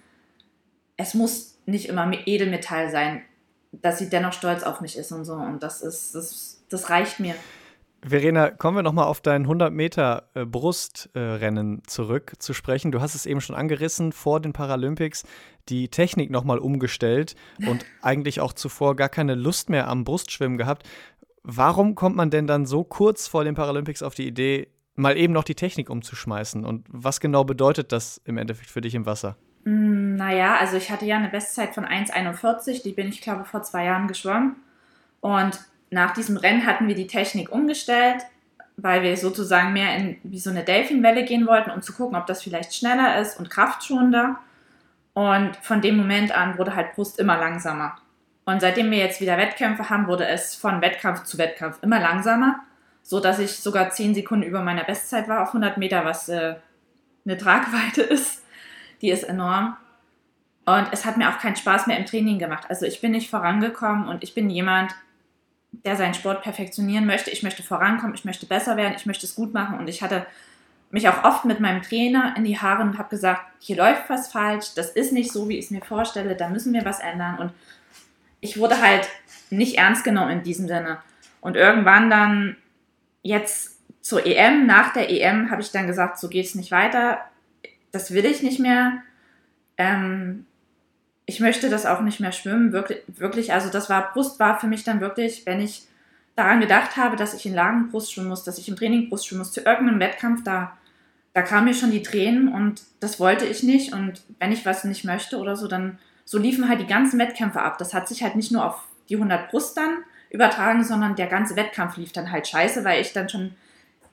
Es 0.97 1.15
muss 1.15 1.59
nicht 1.67 1.89
immer 1.89 2.11
Edelmetall 2.27 2.91
sein, 2.91 3.23
dass 3.83 3.99
sie 3.99 4.09
dennoch 4.09 4.33
stolz 4.33 4.63
auf 4.63 4.81
mich 4.81 4.97
ist 4.97 5.13
und 5.13 5.25
so. 5.25 5.35
Und 5.35 5.63
das 5.63 5.83
ist, 5.83 6.15
das, 6.15 6.65
das 6.69 6.91
reicht 6.91 7.21
mir. 7.21 7.35
Verena, 8.07 8.51
kommen 8.51 8.77
wir 8.77 8.83
nochmal 8.83 9.07
auf 9.07 9.23
dein 9.23 9.43
100 9.43 9.73
Meter 9.73 10.29
äh, 10.35 10.45
Brustrennen 10.45 11.79
äh, 11.79 11.83
zurück 11.87 12.35
zu 12.39 12.53
sprechen. 12.53 12.93
Du 12.93 13.01
hast 13.01 13.15
es 13.15 13.25
eben 13.25 13.41
schon 13.41 13.57
angerissen, 13.57 14.13
vor 14.13 14.41
den 14.41 14.53
Paralympics 14.53 15.25
die 15.71 15.89
Technik 15.89 16.31
nochmal 16.31 16.59
umgestellt 16.59 17.35
und 17.67 17.87
eigentlich 18.03 18.41
auch 18.41 18.53
zuvor 18.53 18.95
gar 18.95 19.09
keine 19.09 19.35
Lust 19.35 19.71
mehr 19.71 19.89
am 19.89 20.05
Brustschwimmen 20.05 20.59
gehabt. 20.59 20.87
Warum 21.43 21.95
kommt 21.95 22.15
man 22.15 22.29
denn 22.29 22.47
dann 22.47 22.67
so 22.67 22.85
kurz 22.85 23.27
vor 23.27 23.45
den 23.45 23.55
Paralympics 23.55 24.03
auf 24.03 24.15
die 24.15 24.27
Idee, 24.27 24.69
mal 24.97 25.17
eben 25.17 25.33
noch 25.33 25.45
die 25.45 25.55
Technik 25.55 25.89
umzuschmeißen? 25.89 26.65
Und 26.65 26.87
was 26.91 27.21
genau 27.21 27.45
bedeutet 27.45 27.91
das 27.91 28.21
im 28.25 28.37
Endeffekt 28.37 28.71
für 28.71 28.83
dich 28.83 28.95
im 28.95 29.07
Wasser? 29.07 29.37
Mm, 29.65 30.17
naja, 30.17 30.57
also 30.59 30.77
ich 30.77 30.91
hatte 30.91 31.07
ja 31.07 31.17
eine 31.17 31.29
Bestzeit 31.29 31.75
von 31.75 31.85
1,41, 31.85 32.83
die 32.83 32.93
bin 32.93 33.09
ich, 33.09 33.21
glaube 33.21 33.45
vor 33.45 33.63
zwei 33.63 33.85
Jahren 33.85 34.09
geschwommen. 34.09 34.57
Und 35.21 35.59
nach 35.91 36.13
diesem 36.13 36.37
Rennen 36.37 36.67
hatten 36.67 36.87
wir 36.87 36.95
die 36.95 37.07
Technik 37.07 37.51
umgestellt, 37.51 38.23
weil 38.77 39.03
wir 39.03 39.17
sozusagen 39.17 39.73
mehr 39.73 39.97
in 39.97 40.19
wie 40.23 40.39
so 40.39 40.51
eine 40.51 40.65
Delfinwelle 40.65 41.25
gehen 41.25 41.47
wollten, 41.47 41.71
um 41.71 41.83
zu 41.83 41.93
gucken, 41.93 42.17
ob 42.17 42.27
das 42.27 42.43
vielleicht 42.43 42.75
schneller 42.75 43.19
ist 43.19 43.39
und 43.39 43.51
kraftschonender. 43.51 44.39
Und 45.15 45.57
von 45.63 45.81
dem 45.81 45.97
Moment 45.97 46.37
an 46.37 46.59
wurde 46.59 46.75
halt 46.75 46.95
Brust 46.95 47.19
immer 47.19 47.39
langsamer. 47.39 47.97
Und 48.45 48.61
seitdem 48.61 48.91
wir 48.91 48.99
jetzt 48.99 49.21
wieder 49.21 49.39
Wettkämpfe 49.39 49.89
haben, 49.89 50.07
wurde 50.07 50.27
es 50.27 50.55
von 50.55 50.83
Wettkampf 50.83 51.25
zu 51.25 51.39
Wettkampf 51.39 51.79
immer 51.83 52.01
langsamer, 52.01 52.61
so 53.03 53.21
dass 53.21 53.39
ich 53.39 53.57
sogar 53.57 53.91
10 53.91 54.15
Sekunden 54.15 54.45
über 54.45 54.63
meiner 54.63 54.85
Bestzeit 54.85 55.29
war 55.29 55.43
auf 55.43 55.49
100 55.49 55.79
Meter, 55.79 56.05
was 56.05 56.29
äh, 56.29 56.57
eine 57.25 57.39
Tragweite 57.39 58.03
ist. 58.03 58.44
Die 59.05 59.11
ist 59.11 59.25
enorm. 59.25 59.77
Und 60.65 60.89
es 60.93 61.05
hat 61.05 61.19
mir 61.19 61.29
auch 61.29 61.39
keinen 61.39 61.57
Spaß 61.57 61.87
mehr 61.87 61.99
im 61.99 62.07
Training 62.07 62.39
gemacht. 62.39 62.65
Also 62.71 62.87
ich 62.87 63.03
bin 63.03 63.11
nicht 63.11 63.29
vorangekommen 63.29 64.09
und 64.09 64.25
ich 64.25 64.33
bin 64.33 64.49
jemand, 64.49 64.95
der 65.73 65.97
seinen 65.97 66.15
Sport 66.15 66.41
perfektionieren 66.41 67.05
möchte. 67.05 67.31
Ich 67.31 67.43
möchte 67.43 67.63
vorankommen, 67.63 68.15
ich 68.15 68.25
möchte 68.25 68.47
besser 68.47 68.79
werden, 68.79 68.95
ich 68.97 69.05
möchte 69.05 69.27
es 69.27 69.35
gut 69.35 69.53
machen. 69.53 69.79
Und 69.79 69.89
ich 69.89 70.01
hatte 70.01 70.25
mich 70.91 71.07
auch 71.07 71.23
oft 71.23 71.45
mit 71.45 71.61
meinem 71.61 71.83
Trainer 71.83 72.33
in 72.39 72.45
die 72.45 72.59
Haare 72.59 72.81
und 72.81 72.97
habe 72.97 73.11
gesagt, 73.11 73.43
hier 73.59 73.77
läuft 73.77 74.09
was 74.09 74.33
falsch, 74.33 74.73
das 74.75 74.89
ist 74.89 75.13
nicht 75.13 75.31
so, 75.31 75.51
wie 75.51 75.59
ich 75.59 75.67
es 75.67 75.71
mir 75.71 75.83
vorstelle, 75.83 76.35
da 76.35 76.49
müssen 76.49 76.73
wir 76.73 76.87
was 76.87 77.01
ändern. 77.01 77.39
Und 77.39 77.53
ich 78.41 78.59
wurde 78.59 78.81
halt 78.81 79.07
nicht 79.51 79.77
ernst 79.77 80.03
genommen 80.03 80.31
in 80.31 80.43
diesem 80.45 80.67
Sinne. 80.67 80.97
Und 81.43 81.57
irgendwann 81.57 82.09
dann 82.09 82.57
jetzt 83.21 83.83
zur 84.01 84.25
EM, 84.25 84.65
nach 84.65 84.95
der 84.95 85.11
EM 85.11 85.51
habe 85.51 85.61
ich 85.61 85.73
dann 85.73 85.87
gesagt, 85.87 86.19
so 86.19 86.31
geht 86.31 86.47
es 86.47 86.55
nicht 86.55 86.71
weiter. 86.71 87.19
Das 87.95 88.11
will 88.11 88.25
ich 88.25 88.43
nicht 88.43 88.59
mehr. 88.59 89.03
Ähm, 89.79 90.47
ich 91.27 91.39
möchte 91.39 91.71
das 91.71 91.87
auch 91.87 92.01
nicht 92.01 92.19
mehr 92.19 92.33
schwimmen. 92.33 92.73
Wirklich, 92.73 93.03
wirklich, 93.07 93.53
also 93.53 93.71
das 93.71 93.89
war, 93.89 94.13
Brust 94.13 94.41
war 94.41 94.59
für 94.59 94.67
mich 94.67 94.83
dann 94.83 95.01
wirklich, 95.01 95.47
wenn 95.47 95.61
ich 95.61 95.87
daran 96.35 96.59
gedacht 96.59 96.97
habe, 96.97 97.15
dass 97.15 97.35
ich 97.35 97.47
in 97.47 97.55
Lagen 97.55 97.91
Brust 97.91 98.13
schwimmen 98.13 98.31
muss, 98.31 98.43
dass 98.43 98.59
ich 98.59 98.69
im 98.69 98.75
Training 98.75 99.09
Brust 99.09 99.29
schwimmen 99.29 99.39
muss, 99.39 99.53
zu 99.53 99.61
irgendeinem 99.61 100.01
Wettkampf, 100.01 100.43
da, 100.43 100.77
da 101.35 101.43
kamen 101.43 101.67
mir 101.67 101.75
schon 101.75 101.93
die 101.93 102.03
Tränen 102.03 102.49
und 102.49 102.83
das 102.99 103.21
wollte 103.21 103.47
ich 103.47 103.63
nicht. 103.63 103.93
Und 103.93 104.23
wenn 104.41 104.51
ich 104.51 104.67
was 104.67 104.83
nicht 104.83 105.05
möchte 105.05 105.39
oder 105.39 105.55
so, 105.55 105.69
dann 105.69 106.01
so 106.25 106.37
liefen 106.37 106.69
halt 106.69 106.81
die 106.81 106.89
ganzen 106.89 107.21
Wettkämpfe 107.21 107.63
ab. 107.63 107.79
Das 107.79 107.95
hat 107.95 108.09
sich 108.09 108.25
halt 108.25 108.35
nicht 108.35 108.51
nur 108.51 108.65
auf 108.65 108.89
die 109.09 109.15
100 109.15 109.51
Brust 109.51 109.77
dann 109.77 109.99
übertragen, 110.31 110.83
sondern 110.83 111.15
der 111.15 111.29
ganze 111.29 111.55
Wettkampf 111.55 111.97
lief 111.97 112.11
dann 112.11 112.33
halt 112.33 112.49
scheiße, 112.49 112.85
weil 112.85 113.01
ich 113.01 113.13
dann 113.13 113.29
schon 113.29 113.55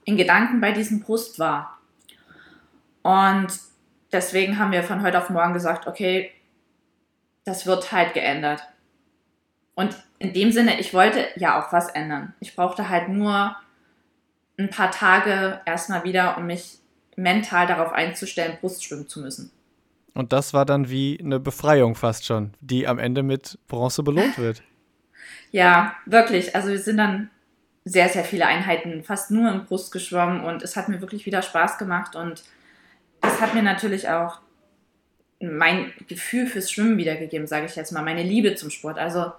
in 0.06 0.18
Gedanken 0.18 0.62
bei 0.62 0.72
diesem 0.72 1.00
Brust 1.00 1.40
war. 1.40 1.80
Und 3.02 3.71
deswegen 4.12 4.60
haben 4.60 4.72
wir 4.72 4.84
von 4.84 5.02
heute 5.02 5.18
auf 5.18 5.30
morgen 5.30 5.54
gesagt, 5.54 5.88
okay, 5.88 6.32
das 7.46 7.66
wird 7.66 7.92
halt 7.92 8.14
geändert. 8.14 8.62
Und 9.76 9.96
in 10.20 10.34
dem 10.34 10.52
Sinne, 10.52 10.80
ich 10.80 10.94
wollte 10.94 11.28
ja 11.36 11.60
auch 11.60 11.74
was 11.74 11.90
ändern. 11.90 12.34
Ich 12.40 12.56
brauchte 12.56 12.90
halt 12.90 13.10
nur 13.10 13.56
ein 14.58 14.70
paar 14.70 14.92
Tage 14.92 15.62
erstmal 15.66 16.04
wieder, 16.04 16.38
um 16.38 16.46
mich 16.46 16.80
mental 17.16 17.68
darauf 17.68 17.92
einzustellen, 17.92 18.58
Brust 18.60 18.84
schwimmen 18.84 19.08
zu 19.08 19.22
müssen. 19.22 19.52
Und 20.14 20.34
das 20.34 20.54
war 20.54 20.66
dann 20.66 20.90
wie 20.90 21.20
eine 21.20 21.40
Befreiung 21.40 21.96
fast 21.96 22.26
schon, 22.26 22.54
die 22.60 22.88
am 22.88 23.00
Ende 23.00 23.24
mit 23.24 23.58
Bronze 23.68 24.04
belohnt 24.04 24.38
wird. 24.38 24.62
Ja, 25.54 25.96
wirklich. 26.06 26.56
Also 26.56 26.70
wir 26.70 26.80
sind 26.80 26.96
dann 26.96 27.30
sehr, 27.84 28.08
sehr 28.08 28.24
viele 28.24 28.46
Einheiten 28.46 29.04
fast 29.04 29.32
nur 29.32 29.52
im 29.52 29.66
Brust 29.66 29.92
geschwommen 29.92 30.42
und 30.42 30.64
es 30.64 30.78
hat 30.78 30.88
mir 30.88 31.02
wirklich 31.02 31.26
wieder 31.26 31.42
Spaß 31.42 31.78
gemacht 31.78 32.16
und 32.16 32.44
es 33.22 33.42
hat 33.42 33.54
mir 33.54 33.64
natürlich 33.64 34.10
auch 34.10 34.40
mein 35.40 35.92
Gefühl 36.08 36.48
fürs 36.48 36.72
Schwimmen 36.72 36.98
wiedergegeben, 36.98 37.48
sage 37.48 37.66
ich 37.66 37.76
jetzt 37.76 37.92
mal, 37.92 38.04
meine 38.04 38.24
Liebe 38.24 38.56
zum 38.56 38.70
Sport. 38.70 38.98
Also, 38.98 39.32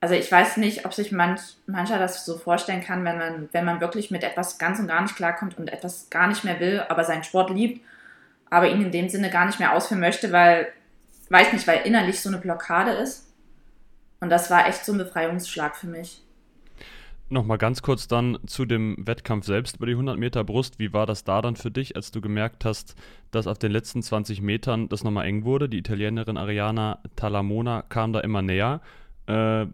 also 0.00 0.14
ich 0.14 0.30
weiß 0.30 0.56
nicht, 0.58 0.86
ob 0.86 0.94
sich 0.94 1.12
manch, 1.12 1.40
mancher 1.66 1.98
das 1.98 2.24
so 2.24 2.38
vorstellen 2.38 2.82
kann, 2.82 3.04
wenn 3.04 3.18
man, 3.18 3.48
wenn 3.52 3.64
man 3.64 3.80
wirklich 3.80 4.10
mit 4.10 4.22
etwas 4.22 4.58
ganz 4.58 4.78
und 4.78 4.86
gar 4.86 5.02
nicht 5.02 5.16
klarkommt 5.16 5.58
und 5.58 5.72
etwas 5.72 6.10
gar 6.10 6.28
nicht 6.28 6.44
mehr 6.44 6.60
will, 6.60 6.84
aber 6.88 7.04
seinen 7.04 7.24
Sport 7.24 7.50
liebt, 7.50 7.84
aber 8.48 8.68
ihn 8.68 8.82
in 8.82 8.92
dem 8.92 9.08
Sinne 9.08 9.30
gar 9.30 9.46
nicht 9.46 9.58
mehr 9.58 9.72
ausführen 9.72 10.00
möchte, 10.00 10.32
weil, 10.32 10.68
weiß 11.28 11.52
nicht, 11.52 11.66
weil 11.66 11.82
innerlich 11.84 12.20
so 12.20 12.28
eine 12.28 12.38
Blockade 12.38 12.92
ist. 12.92 13.26
Und 14.20 14.30
das 14.30 14.50
war 14.50 14.68
echt 14.68 14.84
so 14.84 14.92
ein 14.92 14.98
Befreiungsschlag 14.98 15.76
für 15.76 15.86
mich. 15.86 16.22
Nochmal 17.32 17.58
ganz 17.58 17.80
kurz 17.80 18.08
dann 18.08 18.38
zu 18.46 18.64
dem 18.64 18.96
Wettkampf 18.98 19.46
selbst 19.46 19.76
über 19.76 19.86
die 19.86 19.92
100 19.92 20.18
Meter 20.18 20.42
Brust. 20.42 20.80
Wie 20.80 20.92
war 20.92 21.06
das 21.06 21.22
da 21.22 21.40
dann 21.40 21.54
für 21.54 21.70
dich, 21.70 21.94
als 21.94 22.10
du 22.10 22.20
gemerkt 22.20 22.64
hast, 22.64 22.96
dass 23.30 23.46
auf 23.46 23.56
den 23.56 23.70
letzten 23.70 24.02
20 24.02 24.42
Metern 24.42 24.88
das 24.88 25.04
nochmal 25.04 25.26
eng 25.26 25.44
wurde? 25.44 25.68
Die 25.68 25.78
Italienerin 25.78 26.36
Ariana 26.36 26.98
Talamona 27.14 27.82
kam 27.82 28.12
da 28.12 28.18
immer 28.18 28.42
näher. 28.42 28.80
Äh, 29.28 29.66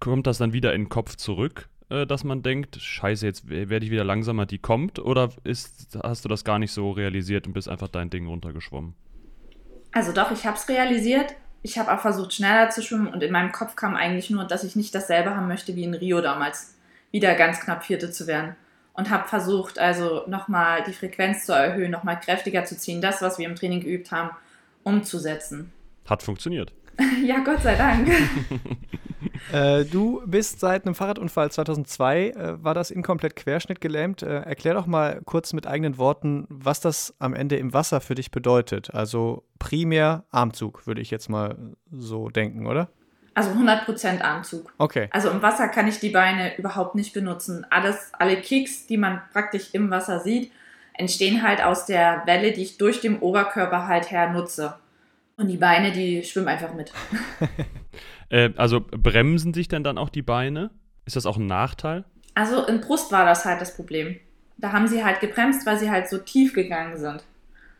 kommt 0.00 0.26
das 0.26 0.38
dann 0.38 0.54
wieder 0.54 0.72
in 0.72 0.84
den 0.84 0.88
Kopf 0.88 1.16
zurück, 1.16 1.68
äh, 1.90 2.06
dass 2.06 2.24
man 2.24 2.42
denkt, 2.42 2.76
scheiße, 2.76 3.26
jetzt 3.26 3.50
werde 3.50 3.84
ich 3.84 3.90
wieder 3.90 4.04
langsamer, 4.04 4.46
die 4.46 4.58
kommt? 4.58 4.98
Oder 4.98 5.28
ist, 5.44 5.98
hast 6.02 6.24
du 6.24 6.30
das 6.30 6.44
gar 6.44 6.58
nicht 6.58 6.72
so 6.72 6.92
realisiert 6.92 7.46
und 7.46 7.52
bist 7.52 7.68
einfach 7.68 7.88
dein 7.88 8.08
Ding 8.08 8.26
runtergeschwommen? 8.26 8.94
Also 9.92 10.12
doch, 10.12 10.30
ich 10.30 10.46
habe 10.46 10.56
es 10.56 10.66
realisiert, 10.66 11.34
ich 11.62 11.78
habe 11.78 11.92
auch 11.92 12.00
versucht, 12.00 12.32
schneller 12.32 12.70
zu 12.70 12.82
schwimmen 12.82 13.08
und 13.08 13.22
in 13.22 13.32
meinem 13.32 13.52
Kopf 13.52 13.76
kam 13.76 13.94
eigentlich 13.94 14.30
nur, 14.30 14.44
dass 14.44 14.64
ich 14.64 14.76
nicht 14.76 14.94
dasselbe 14.94 15.36
haben 15.36 15.48
möchte 15.48 15.76
wie 15.76 15.84
in 15.84 15.94
Rio 15.94 16.20
damals, 16.20 16.74
wieder 17.10 17.34
ganz 17.34 17.60
knapp 17.60 17.84
Vierte 17.84 18.10
zu 18.10 18.26
werden. 18.26 18.56
Und 18.94 19.10
habe 19.10 19.28
versucht, 19.28 19.78
also 19.78 20.24
nochmal 20.26 20.82
die 20.82 20.92
Frequenz 20.92 21.46
zu 21.46 21.52
erhöhen, 21.52 21.90
nochmal 21.90 22.18
kräftiger 22.18 22.64
zu 22.64 22.76
ziehen, 22.76 23.00
das, 23.00 23.22
was 23.22 23.38
wir 23.38 23.46
im 23.46 23.54
Training 23.54 23.80
geübt 23.80 24.10
haben, 24.10 24.30
umzusetzen. 24.82 25.72
Hat 26.06 26.22
funktioniert. 26.22 26.72
ja, 27.24 27.38
Gott 27.38 27.62
sei 27.62 27.76
Dank. 27.76 28.08
äh, 29.52 29.84
du 29.84 30.22
bist 30.26 30.60
seit 30.60 30.84
einem 30.84 30.94
Fahrradunfall 30.94 31.50
2002, 31.50 32.30
äh, 32.30 32.64
war 32.64 32.74
das 32.74 32.90
inkomplett 32.90 33.36
Querschnitt 33.36 33.80
gelähmt. 33.80 34.22
Äh, 34.22 34.40
erklär 34.40 34.74
doch 34.74 34.86
mal 34.86 35.20
kurz 35.24 35.52
mit 35.52 35.66
eigenen 35.66 35.98
Worten, 35.98 36.46
was 36.48 36.80
das 36.80 37.14
am 37.18 37.34
Ende 37.34 37.56
im 37.56 37.72
Wasser 37.72 38.00
für 38.00 38.14
dich 38.14 38.30
bedeutet. 38.30 38.94
Also 38.94 39.44
primär 39.58 40.24
Armzug, 40.30 40.86
würde 40.86 41.00
ich 41.00 41.10
jetzt 41.10 41.28
mal 41.28 41.56
so 41.90 42.28
denken, 42.28 42.66
oder? 42.66 42.88
Also 43.34 43.50
100% 43.50 44.22
Armzug. 44.22 44.72
Okay. 44.78 45.08
Also 45.12 45.30
im 45.30 45.40
Wasser 45.40 45.68
kann 45.68 45.88
ich 45.88 46.00
die 46.00 46.10
Beine 46.10 46.56
überhaupt 46.58 46.94
nicht 46.94 47.12
benutzen. 47.12 47.64
Alles, 47.70 48.12
alle 48.18 48.40
Kicks, 48.40 48.86
die 48.86 48.96
man 48.96 49.20
praktisch 49.32 49.68
im 49.72 49.90
Wasser 49.90 50.20
sieht, 50.20 50.50
entstehen 50.94 51.42
halt 51.42 51.62
aus 51.62 51.86
der 51.86 52.22
Welle, 52.26 52.52
die 52.52 52.62
ich 52.62 52.76
durch 52.76 53.00
den 53.00 53.18
Oberkörper 53.20 53.86
halt 53.86 54.10
her 54.10 54.30
nutze. 54.30 54.74
Und 55.36 55.48
die 55.48 55.56
Beine, 55.56 55.92
die 55.92 56.22
schwimmen 56.22 56.48
einfach 56.48 56.74
mit. 56.74 56.92
äh, 58.30 58.50
also 58.56 58.80
bremsen 58.80 59.52
sich 59.52 59.68
denn 59.68 59.84
dann 59.84 59.98
auch 59.98 60.08
die 60.08 60.22
Beine? 60.22 60.70
Ist 61.04 61.16
das 61.16 61.26
auch 61.26 61.36
ein 61.36 61.46
Nachteil? 61.46 62.04
Also 62.34 62.64
in 62.66 62.80
Brust 62.80 63.12
war 63.12 63.24
das 63.24 63.44
halt 63.44 63.60
das 63.60 63.76
Problem. 63.76 64.18
Da 64.56 64.72
haben 64.72 64.88
sie 64.88 65.04
halt 65.04 65.20
gebremst, 65.20 65.66
weil 65.66 65.78
sie 65.78 65.90
halt 65.90 66.08
so 66.08 66.18
tief 66.18 66.54
gegangen 66.54 66.96
sind. 66.96 67.24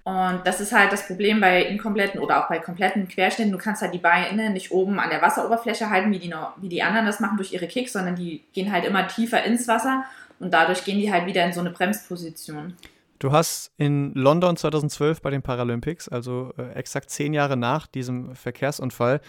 Und 0.03 0.41
das 0.45 0.61
ist 0.61 0.73
halt 0.73 0.93
das 0.93 1.07
Problem 1.07 1.41
bei 1.41 1.63
inkompletten 1.63 2.21
oder 2.21 2.43
auch 2.43 2.49
bei 2.49 2.59
kompletten 2.59 3.07
Querschnitten. 3.07 3.53
Du 3.53 3.59
kannst 3.59 3.83
halt 3.83 3.93
die 3.93 3.99
Beine 3.99 4.51
nicht 4.51 4.73
oben 4.73 4.99
an 4.99 5.11
der 5.11 5.21
Wasseroberfläche 5.21 5.91
halten, 5.91 6.11
wie 6.11 6.19
die, 6.19 6.35
wie 6.57 6.69
die 6.69 6.83
anderen 6.83 7.07
das 7.07 7.21
machen 7.21 7.37
durch 7.37 7.53
ihre 7.53 7.69
Kicks, 7.69 7.93
sondern 7.93 8.17
die 8.17 8.43
gehen 8.53 8.73
halt 8.73 8.85
immer 8.85 9.07
tiefer 9.07 9.45
ins 9.45 9.69
Wasser 9.69 10.05
und 10.39 10.53
dadurch 10.53 10.85
gehen 10.85 10.99
die 10.99 11.13
halt 11.13 11.27
wieder 11.27 11.45
in 11.45 11.53
so 11.53 11.61
eine 11.61 11.71
Bremsposition. 11.71 12.75
Du 13.19 13.33
hast 13.33 13.73
in 13.77 14.15
London 14.15 14.57
2012 14.57 15.21
bei 15.21 15.29
den 15.29 15.43
Paralympics, 15.43 16.09
also 16.09 16.55
äh, 16.57 16.73
exakt 16.73 17.11
zehn 17.11 17.35
Jahre 17.35 17.59
nach 17.59 17.87
diesem 17.87 18.35
Verkehrsunfall, 18.35 19.21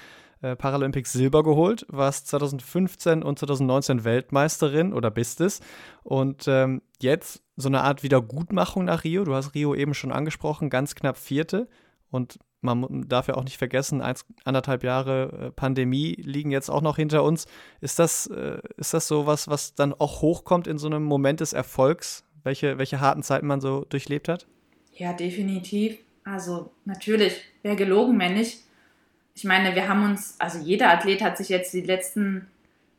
äh, 0.42 0.56
Paralympics 0.56 1.14
Silber 1.14 1.44
geholt, 1.44 1.86
warst 1.90 2.28
2015 2.28 3.24
und 3.24 3.40
2019 3.40 4.04
Weltmeisterin 4.04 4.94
oder 4.94 5.12
bist 5.12 5.42
es. 5.42 5.60
Und 6.04 6.46
ähm, 6.48 6.82
jetzt 7.00 7.44
so 7.56 7.70
eine 7.70 7.82
Art 7.82 8.04
Wiedergutmachung 8.04 8.86
nach 8.86 9.04
Rio. 9.04 9.24
Du 9.24 9.36
hast 9.36 9.54
Rio 9.54 9.76
eben 9.76 9.94
schon 9.94 10.12
angesprochen, 10.12 10.70
ganz 10.70 10.96
knapp 10.96 11.18
Vierte. 11.18 11.68
Und 12.10 12.40
man 12.62 13.08
darf 13.08 13.28
ja 13.28 13.36
auch 13.36 13.44
nicht 13.44 13.58
vergessen, 13.58 14.02
eins, 14.02 14.26
anderthalb 14.44 14.84
Jahre 14.84 15.48
äh, 15.48 15.52
Pandemie 15.52 16.14
liegen 16.14 16.52
jetzt 16.52 16.70
auch 16.70 16.82
noch 16.82 16.96
hinter 16.96 17.24
uns. 17.24 17.46
Ist 17.80 18.00
das, 18.00 18.28
äh, 18.28 18.60
ist 18.78 18.94
das 18.94 19.08
so 19.08 19.26
was, 19.26 19.48
was 19.48 19.76
dann 19.76 19.94
auch 19.94 20.22
hochkommt 20.22 20.68
in 20.68 20.78
so 20.78 20.88
einem 20.88 21.04
Moment 21.04 21.40
des 21.40 21.54
Erfolgs, 21.54 22.24
welche, 22.44 22.78
welche 22.78 23.00
harten 23.00 23.24
Zeiten 23.24 23.48
man 23.48 23.62
so 23.62 23.86
durchlebt 23.90 24.28
hat? 24.28 24.48
Ja, 24.94 25.14
definitiv. 25.14 25.98
Also 26.24 26.72
natürlich, 26.86 27.34
wäre 27.64 27.76
gelogen, 27.76 28.20
wenn 28.20 28.36
nicht. 28.36 28.64
Ich 29.34 29.44
meine, 29.44 29.76
wir 29.76 29.88
haben 29.88 30.04
uns, 30.04 30.36
also 30.40 30.60
jeder 30.60 30.90
Athlet 30.90 31.22
hat 31.22 31.38
sich 31.38 31.50
jetzt 31.50 31.74
die 31.74 31.82
letzten 31.82 32.48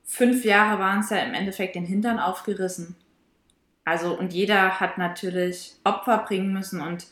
fünf 0.05 0.45
Jahre 0.45 0.79
waren 0.79 1.01
es 1.01 1.11
ja 1.11 1.19
im 1.19 1.35
Endeffekt 1.35 1.75
den 1.75 1.85
Hintern 1.85 2.19
aufgerissen. 2.19 2.97
Also 3.85 4.17
und 4.17 4.33
jeder 4.33 4.81
hat 4.81 4.99
natürlich 4.99 5.75
Opfer 5.85 6.19
bringen 6.19 6.53
müssen 6.53 6.81
und 6.81 7.07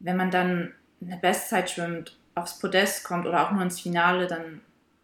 wenn 0.00 0.16
man 0.16 0.30
dann 0.30 0.72
eine 1.00 1.16
Bestzeit 1.16 1.70
schwimmt, 1.70 2.18
aufs 2.34 2.58
Podest 2.58 3.04
kommt 3.04 3.26
oder 3.26 3.46
auch 3.46 3.52
nur 3.52 3.62
ins 3.62 3.80
Finale, 3.80 4.26
dann 4.26 4.60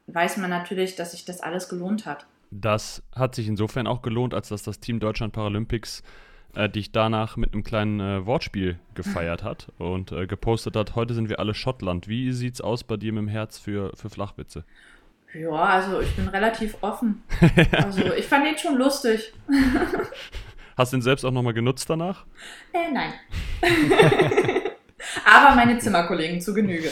weiß 0.09 0.37
man 0.39 0.51
natürlich, 0.51 0.97
dass 0.97 1.13
sich 1.13 1.25
das 1.25 1.41
alles 1.41 1.69
gelohnt 1.69 2.07
hat. 2.07 2.27
Das 2.51 3.03
hat 3.15 3.35
sich 3.35 3.47
insofern 3.47 3.87
auch 3.87 4.03
gelohnt, 4.03 4.35
als 4.35 4.49
dass 4.49 4.63
das 4.63 4.81
Team 4.81 4.99
Deutschland 4.99 5.33
Paralympics 5.33 6.03
äh, 6.55 6.69
dich 6.69 6.93
danach 6.93 7.37
mit 7.37 7.53
einem 7.53 7.65
kleinen 7.65 8.01
äh, 8.01 8.27
Wortspiel 8.27 8.79
gefeiert 8.95 9.43
hat 9.43 9.69
und 9.79 10.13
äh, 10.13 10.27
gepostet 10.27 10.77
hat, 10.77 10.95
heute 10.97 11.15
sind 11.15 11.29
wir 11.29 11.39
alle 11.39 11.55
Schottland. 11.55 12.09
Wie 12.09 12.33
sieht's 12.33 12.61
aus 12.61 12.85
bei 12.85 12.97
dir 12.97 13.13
mit 13.13 13.23
dem 13.23 13.29
Herz 13.29 13.59
für, 13.59 13.93
für 13.97 14.11
Flachwitze? 14.11 14.65
Ja, 15.33 15.51
also 15.51 16.01
ich 16.01 16.15
bin 16.17 16.29
relativ 16.29 16.77
offen. 16.81 17.23
Also 17.73 18.13
ich 18.15 18.27
fand 18.27 18.47
ihn 18.47 18.59
schon 18.59 18.77
lustig. 18.77 19.33
Hast 20.77 20.93
du 20.93 20.97
ihn 20.97 21.03
selbst 21.03 21.25
auch 21.25 21.31
nochmal 21.31 21.53
genutzt 21.53 21.89
danach? 21.91 22.25
Äh, 22.73 22.93
nein. 22.93 23.13
Aber 25.25 25.55
meine 25.55 25.79
Zimmerkollegen 25.79 26.41
zu 26.41 26.55
Genüge. 26.55 26.91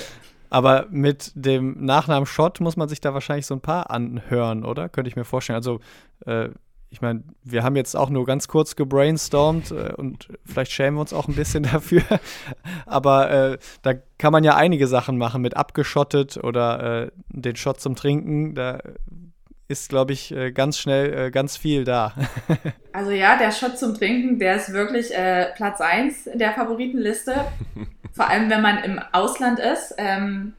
Aber 0.51 0.87
mit 0.91 1.33
dem 1.35 1.85
Nachnamen 1.85 2.27
Schott 2.27 2.61
muss 2.61 2.77
man 2.77 2.89
sich 2.89 3.01
da 3.01 3.13
wahrscheinlich 3.13 3.47
so 3.47 3.55
ein 3.55 3.61
paar 3.61 3.91
anhören, 3.91 4.65
oder? 4.65 4.89
Könnte 4.89 5.09
ich 5.09 5.17
mir 5.17 5.25
vorstellen. 5.25 5.57
Also 5.57 5.81
äh, 6.27 6.49
ich 6.91 7.03
meine, 7.03 7.23
wir 7.45 7.65
haben 7.65 7.77
jetzt 7.77 7.97
auch 7.97 8.09
nur 8.09 8.25
ganz 8.25 8.49
kurz 8.49 8.75
gebrainstormt 8.75 9.71
äh, 9.73 9.93
und 9.97 10.29
vielleicht 10.45 10.73
schämen 10.73 10.97
wir 10.97 11.03
uns 11.03 11.13
auch 11.13 11.29
ein 11.29 11.35
bisschen 11.35 11.63
dafür. 11.73 12.03
Aber 12.87 13.31
äh, 13.31 13.59
da 13.83 13.95
kann 14.17 14.33
man 14.33 14.45
ja 14.45 14.57
einige 14.57 14.87
Sachen 14.87 15.19
machen 15.19 15.43
mit 15.43 15.57
abgeschottet 15.57 16.39
oder 16.39 17.05
äh, 17.05 17.11
den 17.29 17.57
Shot 17.57 17.81
zum 17.81 17.95
Trinken. 17.95 18.55
Da 18.55 18.79
ist, 19.69 19.91
glaube 19.91 20.13
ich, 20.15 20.35
äh, 20.35 20.51
ganz 20.51 20.79
schnell 20.79 21.27
äh, 21.27 21.31
ganz 21.31 21.59
viel 21.59 21.85
da. 21.85 22.15
also 22.93 23.11
ja, 23.11 23.37
der 23.37 23.53
Shot 23.53 23.79
zum 23.79 23.95
Trinken, 23.95 24.39
der 24.39 24.57
ist 24.57 24.73
wirklich 24.73 25.15
äh, 25.15 25.53
Platz 25.55 25.83
1 25.83 26.27
in 26.27 26.39
der 26.39 26.53
Favoritenliste. 26.53 27.45
Vor 28.13 28.29
allem, 28.29 28.49
wenn 28.49 28.63
man 28.63 28.79
im 28.79 28.99
Ausland 29.13 29.61
ist. 29.61 29.95
Ähm, 29.99 30.55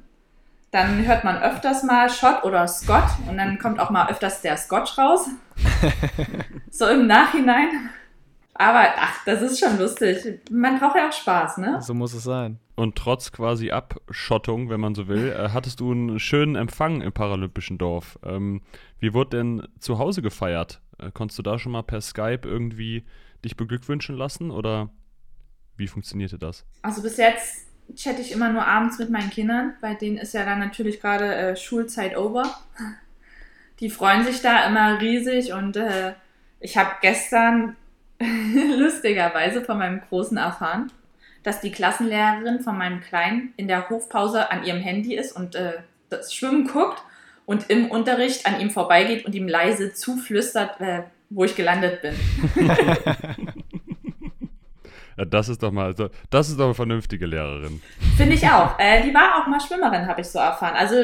dann 0.71 1.07
hört 1.07 1.23
man 1.23 1.41
öfters 1.41 1.81
mal 1.81 2.11
Shot 2.11 2.43
oder 2.43 2.67
Scott 2.67 3.09
und 3.27 3.37
dann 3.37 3.57
kommt 3.57 3.79
auch 3.79 3.89
mal 3.89 4.07
öfters 4.07 4.41
der 4.41 4.55
Scotch 4.55 4.99
raus. 4.99 5.27
so 6.69 6.87
im 6.87 7.07
Nachhinein. 7.07 7.89
Aber 8.53 8.89
ach, 8.97 9.23
das 9.25 9.41
ist 9.41 9.59
schon 9.59 9.79
lustig. 9.79 10.41
Man 10.51 10.79
braucht 10.79 10.97
ja 10.97 11.07
auch 11.07 11.13
Spaß, 11.13 11.59
ne? 11.59 11.81
So 11.81 11.93
muss 11.93 12.13
es 12.13 12.25
sein. 12.25 12.59
Und 12.75 12.97
trotz 12.97 13.31
quasi 13.31 13.71
Abschottung, 13.71 14.69
wenn 14.69 14.81
man 14.81 14.95
so 14.95 15.07
will, 15.07 15.31
äh, 15.31 15.49
hattest 15.53 15.79
du 15.79 15.91
einen 15.91 16.19
schönen 16.19 16.55
Empfang 16.55 17.01
im 17.01 17.13
Paralympischen 17.13 17.77
Dorf. 17.77 18.19
Ähm, 18.23 18.61
wie 18.99 19.13
wurde 19.13 19.37
denn 19.37 19.67
zu 19.79 19.97
Hause 19.97 20.21
gefeiert? 20.21 20.81
Äh, 20.97 21.11
konntest 21.13 21.39
du 21.39 21.43
da 21.43 21.57
schon 21.57 21.71
mal 21.71 21.83
per 21.83 22.01
Skype 22.01 22.41
irgendwie 22.43 23.05
dich 23.45 23.55
beglückwünschen 23.55 24.17
lassen 24.17 24.51
oder 24.51 24.89
wie 25.77 25.87
funktionierte 25.87 26.37
das? 26.37 26.65
Also 26.81 27.01
bis 27.01 27.15
jetzt 27.15 27.65
chatte 27.95 28.21
ich 28.21 28.31
immer 28.31 28.51
nur 28.51 28.65
abends 28.67 28.99
mit 28.99 29.09
meinen 29.09 29.29
Kindern. 29.29 29.73
Bei 29.81 29.93
denen 29.93 30.17
ist 30.17 30.33
ja 30.33 30.43
dann 30.43 30.59
natürlich 30.59 30.99
gerade 30.99 31.33
äh, 31.33 31.55
Schulzeit 31.55 32.17
over. 32.17 32.43
Die 33.79 33.89
freuen 33.89 34.25
sich 34.25 34.41
da 34.41 34.65
immer 34.67 34.99
riesig 34.99 35.53
und 35.53 35.77
äh, 35.77 36.13
ich 36.59 36.77
habe 36.77 36.91
gestern 37.01 37.75
lustigerweise 38.77 39.63
von 39.63 39.77
meinem 39.77 40.01
Großen 40.01 40.37
erfahren, 40.37 40.91
dass 41.43 41.61
die 41.61 41.71
Klassenlehrerin 41.71 42.59
von 42.59 42.77
meinem 42.77 42.99
Kleinen 42.99 43.53
in 43.55 43.67
der 43.67 43.89
Hofpause 43.89 44.51
an 44.51 44.65
ihrem 44.65 44.81
Handy 44.81 45.15
ist 45.15 45.31
und 45.31 45.55
äh, 45.55 45.75
das 46.09 46.33
Schwimmen 46.33 46.67
guckt 46.67 47.01
und 47.45 47.69
im 47.69 47.89
Unterricht 47.89 48.45
an 48.45 48.59
ihm 48.59 48.69
vorbeigeht 48.69 49.25
und 49.25 49.33
ihm 49.33 49.47
leise 49.47 49.93
zuflüstert, 49.93 50.81
äh, 50.81 51.03
wo 51.29 51.45
ich 51.45 51.55
gelandet 51.55 52.01
bin. 52.01 52.15
ja, 55.17 55.25
das 55.25 55.47
ist 55.47 55.63
doch 55.63 55.71
mal, 55.71 55.95
das 56.29 56.49
ist 56.49 56.59
doch 56.59 56.65
eine 56.65 56.73
vernünftige 56.73 57.25
Lehrerin. 57.25 57.81
Finde 58.17 58.35
ich 58.35 58.45
auch. 58.45 58.77
Äh, 58.77 59.03
die 59.03 59.13
war 59.13 59.41
auch 59.41 59.47
mal 59.47 59.61
Schwimmerin, 59.61 60.05
habe 60.07 60.21
ich 60.21 60.27
so 60.27 60.39
erfahren. 60.39 60.75
Also 60.75 60.95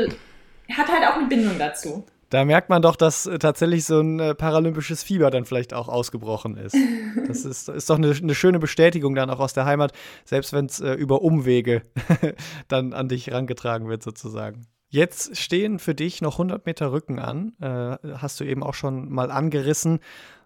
hat 0.72 0.88
halt 0.92 1.08
auch 1.08 1.16
eine 1.16 1.28
Bindung 1.28 1.58
dazu. 1.58 2.06
Da 2.30 2.44
merkt 2.44 2.70
man 2.70 2.82
doch, 2.82 2.96
dass 2.96 3.26
äh, 3.26 3.40
tatsächlich 3.40 3.86
so 3.86 4.00
ein 4.00 4.20
äh, 4.20 4.36
paralympisches 4.36 5.04
Fieber 5.04 5.30
dann 5.30 5.46
vielleicht 5.46 5.74
auch 5.74 5.88
ausgebrochen 5.88 6.58
ist. 6.58 6.76
Das 7.28 7.44
ist, 7.44 7.70
ist 7.70 7.90
doch 7.90 7.98
eine, 7.98 8.12
eine 8.12 8.36
schöne 8.36 8.60
Bestätigung 8.60 9.16
dann 9.16 9.32
auch 9.32 9.40
aus 9.40 9.54
der 9.54 9.66
Heimat, 9.66 9.94
selbst 10.26 10.54
wenn 10.54 10.68
es 10.68 10.80
äh, 10.80 10.94
über 10.94 11.24
Umwege 11.24 11.82
dann 12.68 12.94
an 12.94 13.10
dich 13.10 13.28
herangetragen 13.28 13.90
wird 13.90 14.04
sozusagen. 14.04 14.68
Jetzt 14.90 15.36
stehen 15.36 15.80
für 15.80 15.96
dich 15.96 16.22
noch 16.22 16.36
100 16.36 16.66
Meter 16.66 16.92
Rücken 16.92 17.20
an. 17.20 17.54
Äh, 17.60 17.98
hast 18.18 18.40
du 18.40 18.44
eben 18.44 18.64
auch 18.64 18.76
schon 18.76 19.12
mal 19.12 19.32
angerissen. 19.32 20.00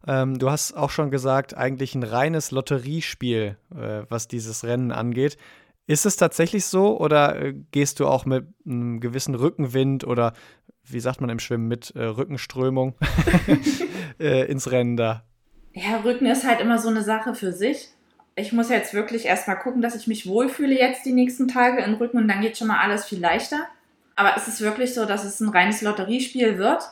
Ähm, 0.07 0.39
du 0.39 0.49
hast 0.49 0.73
auch 0.73 0.89
schon 0.89 1.11
gesagt, 1.11 1.55
eigentlich 1.55 1.95
ein 1.95 2.03
reines 2.03 2.51
Lotteriespiel, 2.51 3.57
äh, 3.75 4.03
was 4.09 4.27
dieses 4.27 4.63
Rennen 4.63 4.91
angeht. 4.91 5.37
Ist 5.85 6.05
es 6.05 6.15
tatsächlich 6.15 6.65
so 6.65 6.99
oder 6.99 7.41
äh, 7.41 7.53
gehst 7.71 7.99
du 7.99 8.07
auch 8.07 8.25
mit 8.25 8.47
einem 8.65 8.99
gewissen 9.01 9.35
Rückenwind 9.35 10.05
oder 10.05 10.33
wie 10.91 10.99
sagt 10.99 11.21
man 11.21 11.29
im 11.29 11.39
Schwimmen, 11.39 11.67
mit 11.67 11.91
äh, 11.95 12.03
Rückenströmung 12.03 12.95
äh, 14.19 14.45
ins 14.49 14.71
Rennen 14.71 14.97
da? 14.97 15.23
Ja, 15.73 15.97
Rücken 16.03 16.25
ist 16.25 16.47
halt 16.47 16.59
immer 16.59 16.79
so 16.79 16.89
eine 16.89 17.03
Sache 17.03 17.35
für 17.35 17.53
sich. 17.53 17.89
Ich 18.35 18.53
muss 18.53 18.69
jetzt 18.69 18.93
wirklich 18.93 19.25
erstmal 19.25 19.59
gucken, 19.59 19.81
dass 19.81 19.95
ich 19.95 20.07
mich 20.07 20.27
wohlfühle 20.27 20.77
jetzt 20.77 21.05
die 21.05 21.13
nächsten 21.13 21.47
Tage 21.47 21.81
im 21.81 21.95
Rücken 21.95 22.17
und 22.17 22.27
dann 22.27 22.41
geht 22.41 22.57
schon 22.57 22.67
mal 22.67 22.79
alles 22.79 23.05
viel 23.05 23.19
leichter. 23.19 23.59
Aber 24.15 24.33
es 24.35 24.47
ist 24.47 24.61
wirklich 24.61 24.93
so, 24.93 25.05
dass 25.05 25.23
es 25.23 25.39
ein 25.39 25.49
reines 25.49 25.81
Lotteriespiel 25.81 26.57
wird. 26.57 26.83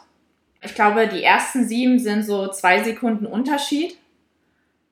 Ich 0.61 0.75
glaube, 0.75 1.07
die 1.07 1.23
ersten 1.23 1.67
sieben 1.67 1.99
sind 1.99 2.23
so 2.23 2.47
zwei 2.49 2.83
Sekunden 2.83 3.25
Unterschied. 3.25 3.97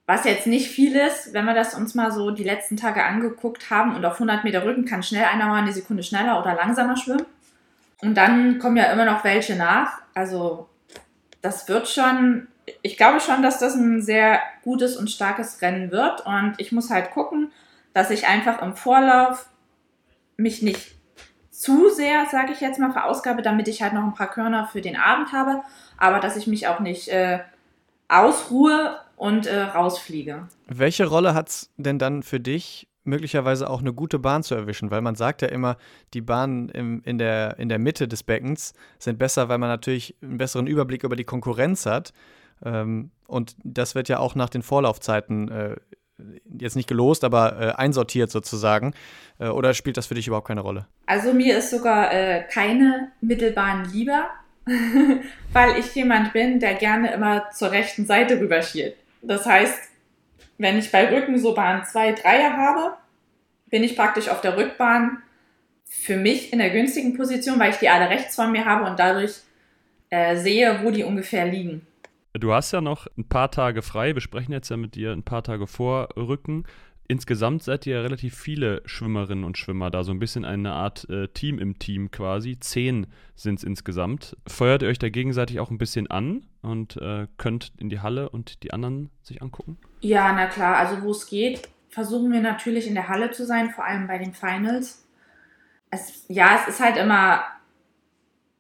Was 0.05 0.25
jetzt 0.25 0.45
nicht 0.45 0.69
viel 0.69 0.95
ist, 0.95 1.33
wenn 1.33 1.45
wir 1.45 1.55
das 1.55 1.73
uns 1.73 1.95
mal 1.95 2.11
so 2.11 2.29
die 2.29 2.43
letzten 2.43 2.77
Tage 2.77 3.03
angeguckt 3.03 3.71
haben 3.71 3.95
und 3.95 4.05
auf 4.05 4.13
100 4.13 4.43
Meter 4.43 4.63
Rücken 4.63 4.85
kann 4.85 5.01
schnell 5.01 5.25
einer 5.25 5.47
mal 5.47 5.61
eine 5.61 5.73
Sekunde 5.73 6.03
schneller 6.03 6.39
oder 6.39 6.53
langsamer 6.53 6.95
schwimmen. 6.95 7.25
Und 8.05 8.15
dann 8.15 8.59
kommen 8.59 8.77
ja 8.77 8.91
immer 8.91 9.05
noch 9.05 9.23
welche 9.23 9.55
nach. 9.55 10.01
Also 10.13 10.69
das 11.41 11.67
wird 11.67 11.87
schon, 11.87 12.47
ich 12.81 12.97
glaube 12.97 13.19
schon, 13.19 13.41
dass 13.41 13.59
das 13.59 13.75
ein 13.75 14.01
sehr 14.01 14.39
gutes 14.63 14.95
und 14.95 15.09
starkes 15.09 15.61
Rennen 15.61 15.91
wird. 15.91 16.25
Und 16.25 16.55
ich 16.57 16.71
muss 16.71 16.89
halt 16.89 17.11
gucken, 17.11 17.51
dass 17.93 18.11
ich 18.11 18.27
einfach 18.27 18.61
im 18.61 18.75
Vorlauf 18.75 19.47
mich 20.37 20.61
nicht 20.61 20.95
zu 21.49 21.89
sehr, 21.89 22.25
sage 22.29 22.51
ich 22.51 22.59
jetzt 22.59 22.79
mal, 22.79 22.91
verausgabe, 22.91 23.41
damit 23.41 23.67
ich 23.67 23.81
halt 23.81 23.93
noch 23.93 24.03
ein 24.03 24.13
paar 24.13 24.29
Körner 24.29 24.67
für 24.67 24.81
den 24.81 24.97
Abend 24.97 25.31
habe, 25.31 25.63
aber 25.97 26.19
dass 26.19 26.35
ich 26.35 26.47
mich 26.47 26.67
auch 26.67 26.81
nicht 26.81 27.07
äh, 27.07 27.39
ausruhe 28.09 28.99
und 29.15 29.47
äh, 29.47 29.61
rausfliege. 29.61 30.47
Welche 30.67 31.05
Rolle 31.05 31.33
hat 31.33 31.47
es 31.47 31.69
denn 31.77 31.97
dann 31.97 32.23
für 32.23 32.41
dich, 32.41 32.87
möglicherweise 33.05 33.69
auch 33.69 33.81
eine 33.81 33.93
gute 33.93 34.19
Bahn 34.19 34.43
zu 34.43 34.55
erwischen, 34.55 34.91
weil 34.91 35.01
man 35.01 35.15
sagt 35.15 35.41
ja 35.41 35.47
immer, 35.47 35.77
die 36.13 36.21
Bahnen 36.21 36.69
im, 36.69 37.01
in, 37.03 37.17
der, 37.17 37.57
in 37.59 37.69
der 37.69 37.79
Mitte 37.79 38.07
des 38.07 38.23
Beckens 38.23 38.73
sind 38.99 39.17
besser, 39.17 39.49
weil 39.49 39.57
man 39.57 39.69
natürlich 39.69 40.15
einen 40.21 40.37
besseren 40.37 40.67
Überblick 40.67 41.03
über 41.03 41.15
die 41.15 41.23
Konkurrenz 41.23 41.85
hat. 41.85 42.13
Ähm, 42.63 43.11
und 43.27 43.55
das 43.63 43.95
wird 43.95 44.09
ja 44.09 44.19
auch 44.19 44.35
nach 44.35 44.49
den 44.49 44.61
Vorlaufzeiten 44.61 45.49
äh, 45.49 45.75
jetzt 46.59 46.75
nicht 46.75 46.87
gelost, 46.87 47.23
aber 47.23 47.59
äh, 47.59 47.71
einsortiert 47.73 48.31
sozusagen. 48.31 48.93
Äh, 49.39 49.47
oder 49.47 49.73
spielt 49.73 49.97
das 49.97 50.07
für 50.07 50.15
dich 50.15 50.27
überhaupt 50.27 50.47
keine 50.47 50.61
Rolle? 50.61 50.87
Also 51.05 51.33
mir 51.33 51.57
ist 51.57 51.71
sogar 51.71 52.13
äh, 52.13 52.43
keine 52.51 53.11
Mittelbahn 53.21 53.89
lieber, 53.91 54.29
weil 55.53 55.79
ich 55.79 55.93
jemand 55.95 56.33
bin, 56.33 56.59
der 56.59 56.75
gerne 56.75 57.13
immer 57.13 57.49
zur 57.51 57.71
rechten 57.71 58.05
Seite 58.05 58.39
rüberschielt. 58.39 58.95
Das 59.21 59.45
heißt, 59.45 59.94
wenn 60.57 60.77
ich 60.77 60.91
bei 60.91 61.13
Rücken 61.13 61.37
so 61.37 61.53
Bahn 61.53 61.83
2, 61.83 62.13
3 62.13 62.43
habe, 62.51 62.97
bin 63.69 63.83
ich 63.83 63.95
praktisch 63.95 64.29
auf 64.29 64.41
der 64.41 64.57
Rückbahn 64.57 65.21
für 65.83 66.17
mich 66.17 66.53
in 66.53 66.59
der 66.59 66.69
günstigen 66.69 67.15
Position, 67.15 67.59
weil 67.59 67.71
ich 67.71 67.77
die 67.77 67.89
alle 67.89 68.09
rechts 68.09 68.35
von 68.35 68.51
mir 68.51 68.65
habe 68.65 68.89
und 68.89 68.99
dadurch 68.99 69.41
äh, 70.09 70.35
sehe, 70.35 70.79
wo 70.83 70.91
die 70.91 71.03
ungefähr 71.03 71.45
liegen. 71.45 71.85
Du 72.33 72.53
hast 72.53 72.71
ja 72.73 72.81
noch 72.81 73.07
ein 73.17 73.27
paar 73.27 73.49
Tage 73.49 73.81
frei. 73.81 74.13
Wir 74.13 74.21
sprechen 74.21 74.51
jetzt 74.51 74.69
ja 74.69 74.77
mit 74.77 74.95
dir 74.95 75.13
ein 75.13 75.23
paar 75.23 75.43
Tage 75.43 75.67
vor 75.67 76.09
Rücken. 76.17 76.65
Insgesamt 77.07 77.61
seid 77.63 77.85
ihr 77.85 77.97
ja 77.97 78.01
relativ 78.01 78.35
viele 78.35 78.81
Schwimmerinnen 78.85 79.43
und 79.43 79.57
Schwimmer 79.57 79.91
da, 79.91 80.03
so 80.03 80.11
ein 80.11 80.17
bisschen 80.17 80.43
eine 80.43 80.73
Art 80.73 81.07
äh, 81.09 81.27
Team 81.27 81.59
im 81.59 81.77
Team 81.77 82.09
quasi. 82.09 82.59
Zehn 82.59 83.07
sind 83.35 83.59
es 83.59 83.63
insgesamt. 83.63 84.35
Feuert 84.47 84.81
ihr 84.81 84.89
euch 84.89 84.97
da 84.97 85.09
gegenseitig 85.09 85.59
auch 85.59 85.69
ein 85.69 85.77
bisschen 85.77 86.07
an 86.09 86.47
und 86.61 86.97
äh, 86.97 87.27
könnt 87.37 87.73
in 87.77 87.89
die 87.89 87.99
Halle 87.99 88.29
und 88.29 88.63
die 88.63 88.73
anderen 88.73 89.11
sich 89.21 89.43
angucken? 89.43 89.77
Ja, 90.01 90.33
na 90.33 90.47
klar. 90.47 90.77
Also 90.77 91.01
wo 91.01 91.11
es 91.11 91.27
geht, 91.27 91.67
versuchen 91.89 92.31
wir 92.31 92.41
natürlich 92.41 92.87
in 92.87 92.95
der 92.95 93.07
Halle 93.07 93.31
zu 93.31 93.45
sein, 93.45 93.71
vor 93.71 93.85
allem 93.85 94.07
bei 94.07 94.17
den 94.17 94.33
Finals. 94.33 95.05
Es, 95.89 96.25
ja, 96.27 96.59
es 96.61 96.67
ist 96.67 96.79
halt 96.81 96.97
immer, 96.97 97.43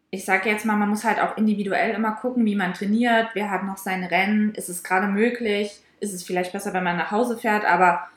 ich 0.09 0.25
sage 0.25 0.49
jetzt 0.49 0.65
mal, 0.65 0.77
man 0.77 0.89
muss 0.89 1.03
halt 1.03 1.19
auch 1.19 1.37
individuell 1.37 1.93
immer 1.93 2.13
gucken, 2.13 2.45
wie 2.45 2.55
man 2.55 2.73
trainiert, 2.73 3.29
wer 3.33 3.51
hat 3.51 3.63
noch 3.63 3.77
seine 3.77 4.09
Rennen, 4.09 4.53
ist 4.55 4.69
es 4.69 4.83
gerade 4.83 5.07
möglich, 5.07 5.81
ist 5.99 6.13
es 6.13 6.23
vielleicht 6.23 6.53
besser, 6.53 6.73
wenn 6.73 6.83
man 6.83 6.97
nach 6.97 7.11
Hause 7.11 7.37
fährt, 7.37 7.65
aber 7.65 8.07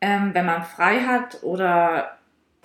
ähm, 0.00 0.34
wenn 0.34 0.44
man 0.44 0.62
frei 0.64 1.00
hat 1.00 1.42
oder 1.42 2.18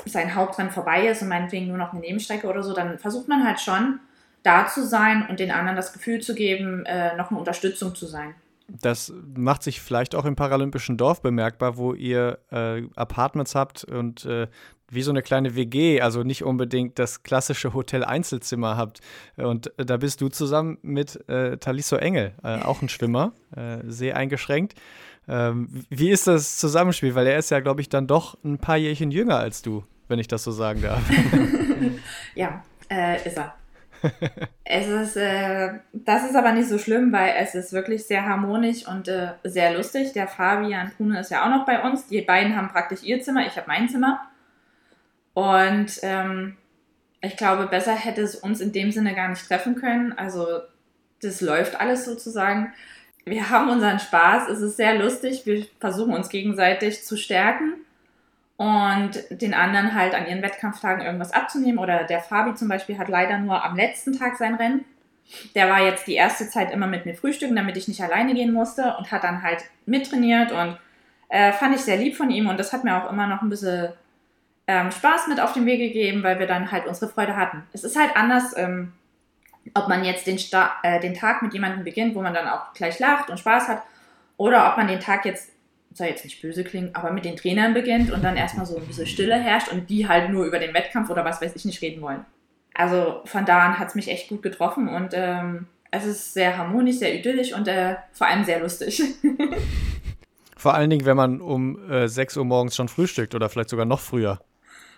sein 0.05 0.35
Hauptrennen 0.35 0.71
vorbei 0.71 1.07
ist 1.07 1.21
und 1.21 1.29
meinetwegen 1.29 1.67
nur 1.67 1.77
noch 1.77 1.93
eine 1.93 2.01
Nebenstrecke 2.01 2.47
oder 2.47 2.63
so, 2.63 2.73
dann 2.73 2.99
versucht 2.99 3.27
man 3.27 3.45
halt 3.45 3.59
schon 3.59 3.99
da 4.43 4.67
zu 4.67 4.85
sein 4.85 5.25
und 5.29 5.39
den 5.39 5.51
anderen 5.51 5.75
das 5.75 5.93
Gefühl 5.93 6.21
zu 6.21 6.35
geben, 6.35 6.85
äh, 6.85 7.15
noch 7.15 7.29
eine 7.29 7.39
Unterstützung 7.39 7.95
zu 7.95 8.05
sein. 8.05 8.35
Das 8.81 9.13
macht 9.35 9.63
sich 9.63 9.81
vielleicht 9.81 10.15
auch 10.15 10.25
im 10.25 10.35
Paralympischen 10.35 10.97
Dorf 10.97 11.21
bemerkbar, 11.21 11.77
wo 11.77 11.93
ihr 11.93 12.39
äh, 12.51 12.83
Apartments 12.95 13.55
habt 13.55 13.83
und 13.83 14.25
äh, 14.25 14.47
wie 14.91 15.01
so 15.01 15.11
eine 15.11 15.21
kleine 15.21 15.55
WG, 15.55 16.01
also 16.01 16.23
nicht 16.23 16.43
unbedingt 16.43 16.99
das 16.99 17.23
klassische 17.23 17.73
Hotel-Einzelzimmer 17.73 18.75
habt. 18.77 19.01
Und 19.37 19.71
da 19.77 19.97
bist 19.97 20.21
du 20.21 20.29
zusammen 20.29 20.77
mit 20.81 21.27
äh, 21.29 21.57
Taliso 21.57 21.95
Engel, 21.95 22.33
äh, 22.43 22.61
auch 22.61 22.81
ein 22.81 22.89
Schwimmer, 22.89 23.33
äh, 23.55 23.79
sehr 23.85 24.15
eingeschränkt. 24.15 24.75
Ähm, 25.27 25.85
wie 25.89 26.09
ist 26.09 26.27
das 26.27 26.57
Zusammenspiel? 26.57 27.13
Weil 27.13 27.27
er 27.27 27.37
ist 27.37 27.51
ja, 27.51 27.59
glaube 27.59 27.81
ich, 27.81 27.89
dann 27.89 28.07
doch 28.07 28.37
ein 28.43 28.57
paar 28.57 28.77
Jährchen 28.77 29.11
jünger 29.11 29.37
als 29.37 29.61
du, 29.61 29.83
wenn 30.07 30.17
ich 30.17 30.27
das 30.27 30.43
so 30.43 30.51
sagen 30.51 30.81
darf. 30.81 31.01
ja, 32.35 32.63
äh, 32.89 33.27
ist 33.27 33.37
er. 33.37 33.53
Es 34.63 34.87
ist, 34.87 35.15
äh, 35.17 35.79
das 35.93 36.23
ist 36.23 36.35
aber 36.35 36.51
nicht 36.51 36.69
so 36.69 36.77
schlimm, 36.77 37.11
weil 37.11 37.33
es 37.37 37.55
ist 37.55 37.73
wirklich 37.73 38.05
sehr 38.05 38.25
harmonisch 38.25 38.87
und 38.87 39.07
äh, 39.07 39.33
sehr 39.43 39.73
lustig. 39.73 40.13
Der 40.13 40.27
Fabian 40.27 40.91
Kuhne 40.97 41.19
ist 41.19 41.31
ja 41.31 41.45
auch 41.45 41.49
noch 41.49 41.65
bei 41.65 41.81
uns. 41.81 42.07
Die 42.07 42.21
beiden 42.21 42.55
haben 42.55 42.69
praktisch 42.69 43.03
ihr 43.03 43.21
Zimmer, 43.21 43.45
ich 43.45 43.55
habe 43.55 43.67
mein 43.67 43.89
Zimmer. 43.89 44.19
Und 45.33 45.99
ähm, 46.01 46.57
ich 47.21 47.37
glaube, 47.37 47.67
besser 47.67 47.95
hätte 47.95 48.21
es 48.21 48.35
uns 48.35 48.61
in 48.61 48.71
dem 48.71 48.91
Sinne 48.91 49.15
gar 49.15 49.27
nicht 49.27 49.47
treffen 49.47 49.75
können. 49.75 50.13
Also 50.17 50.45
das 51.21 51.41
läuft 51.41 51.79
alles 51.79 52.05
sozusagen 52.05 52.73
wir 53.25 53.49
haben 53.49 53.69
unseren 53.69 53.99
Spaß, 53.99 54.49
es 54.49 54.61
ist 54.61 54.77
sehr 54.77 54.97
lustig, 54.97 55.45
wir 55.45 55.65
versuchen 55.79 56.13
uns 56.13 56.29
gegenseitig 56.29 57.03
zu 57.05 57.17
stärken 57.17 57.73
und 58.59 59.11
den 59.29 59.53
anderen 59.53 59.95
halt 59.95 60.13
an 60.13 60.27
ihren 60.27 60.41
Wettkampftagen 60.41 61.05
irgendwas 61.05 61.31
abzunehmen. 61.31 61.79
Oder 61.79 62.03
der 62.03 62.19
Fabi 62.19 62.55
zum 62.55 62.67
Beispiel 62.67 62.99
hat 62.99 63.07
leider 63.07 63.37
nur 63.37 63.63
am 63.63 63.77
letzten 63.77 64.19
Tag 64.19 64.35
sein 64.35 64.55
Rennen. 64.55 64.83
Der 65.55 65.69
war 65.69 65.79
jetzt 65.79 66.07
die 66.07 66.15
erste 66.15 66.49
Zeit 66.49 66.69
immer 66.73 66.85
mit 66.85 67.05
mir 67.05 67.15
frühstücken, 67.15 67.55
damit 67.55 67.77
ich 67.77 67.87
nicht 67.87 68.03
alleine 68.03 68.33
gehen 68.33 68.51
musste 68.51 68.97
und 68.97 69.13
hat 69.13 69.23
dann 69.23 69.43
halt 69.43 69.63
mittrainiert 69.85 70.51
und 70.51 70.77
äh, 71.29 71.53
fand 71.53 71.73
ich 71.73 71.81
sehr 71.81 71.95
lieb 71.95 72.17
von 72.17 72.31
ihm 72.31 72.49
und 72.49 72.59
das 72.59 72.73
hat 72.73 72.83
mir 72.83 73.01
auch 73.01 73.09
immer 73.09 73.27
noch 73.27 73.41
ein 73.41 73.49
bisschen 73.49 73.93
ähm, 74.67 74.91
Spaß 74.91 75.27
mit 75.29 75.39
auf 75.39 75.53
den 75.53 75.65
Weg 75.65 75.79
gegeben, 75.79 76.21
weil 76.23 76.39
wir 76.39 76.47
dann 76.47 76.69
halt 76.69 76.85
unsere 76.85 77.09
Freude 77.09 77.37
hatten. 77.37 77.63
Es 77.71 77.85
ist 77.85 77.97
halt 77.97 78.17
anders, 78.17 78.57
ähm, 78.57 78.91
ob 79.73 79.87
man 79.87 80.03
jetzt 80.03 80.27
den, 80.27 80.37
Sta 80.37 80.73
äh, 80.83 80.99
den 80.99 81.13
Tag 81.13 81.43
mit 81.43 81.53
jemandem 81.53 81.85
beginnt, 81.85 82.13
wo 82.13 82.21
man 82.21 82.33
dann 82.33 82.49
auch 82.49 82.73
gleich 82.73 82.99
lacht 82.99 83.29
und 83.29 83.39
Spaß 83.39 83.69
hat, 83.69 83.83
oder 84.35 84.69
ob 84.69 84.75
man 84.75 84.87
den 84.89 84.99
Tag 84.99 85.23
jetzt, 85.23 85.49
soll 85.99 86.07
jetzt 86.07 86.23
nicht 86.23 86.41
böse 86.41 86.63
klingen, 86.63 86.95
aber 86.95 87.11
mit 87.11 87.25
den 87.25 87.35
Trainern 87.35 87.75
beginnt 87.75 88.11
und 88.11 88.23
dann 88.23 88.35
erstmal 88.35 88.65
so 88.65 88.77
ein 88.77 88.85
bisschen 88.87 89.05
Stille 89.05 89.35
herrscht 89.35 89.71
und 89.71 89.89
die 89.89 90.07
halt 90.07 90.31
nur 90.31 90.45
über 90.45 90.57
den 90.57 90.73
Wettkampf 90.73 91.09
oder 91.11 91.23
was 91.23 91.41
weiß 91.41 91.55
ich 91.55 91.65
nicht 91.65 91.81
reden 91.83 92.01
wollen. 92.01 92.25
Also 92.73 93.21
von 93.25 93.45
da 93.45 93.59
an 93.59 93.77
hat 93.77 93.89
es 93.89 93.95
mich 93.95 94.07
echt 94.07 94.29
gut 94.29 94.41
getroffen 94.41 94.87
und 94.87 95.11
ähm, 95.13 95.67
es 95.91 96.05
ist 96.05 96.33
sehr 96.33 96.57
harmonisch, 96.57 96.97
sehr 96.97 97.13
idyllisch 97.13 97.53
und 97.53 97.67
äh, 97.67 97.97
vor 98.11 98.27
allem 98.27 98.43
sehr 98.43 98.59
lustig. 98.59 99.03
vor 100.57 100.73
allen 100.73 100.89
Dingen, 100.89 101.05
wenn 101.05 101.17
man 101.17 101.41
um 101.41 101.89
äh, 101.89 102.07
6 102.07 102.37
Uhr 102.37 102.45
morgens 102.45 102.75
schon 102.75 102.87
frühstückt 102.87 103.35
oder 103.35 103.49
vielleicht 103.49 103.69
sogar 103.69 103.85
noch 103.85 103.99
früher. 103.99 104.39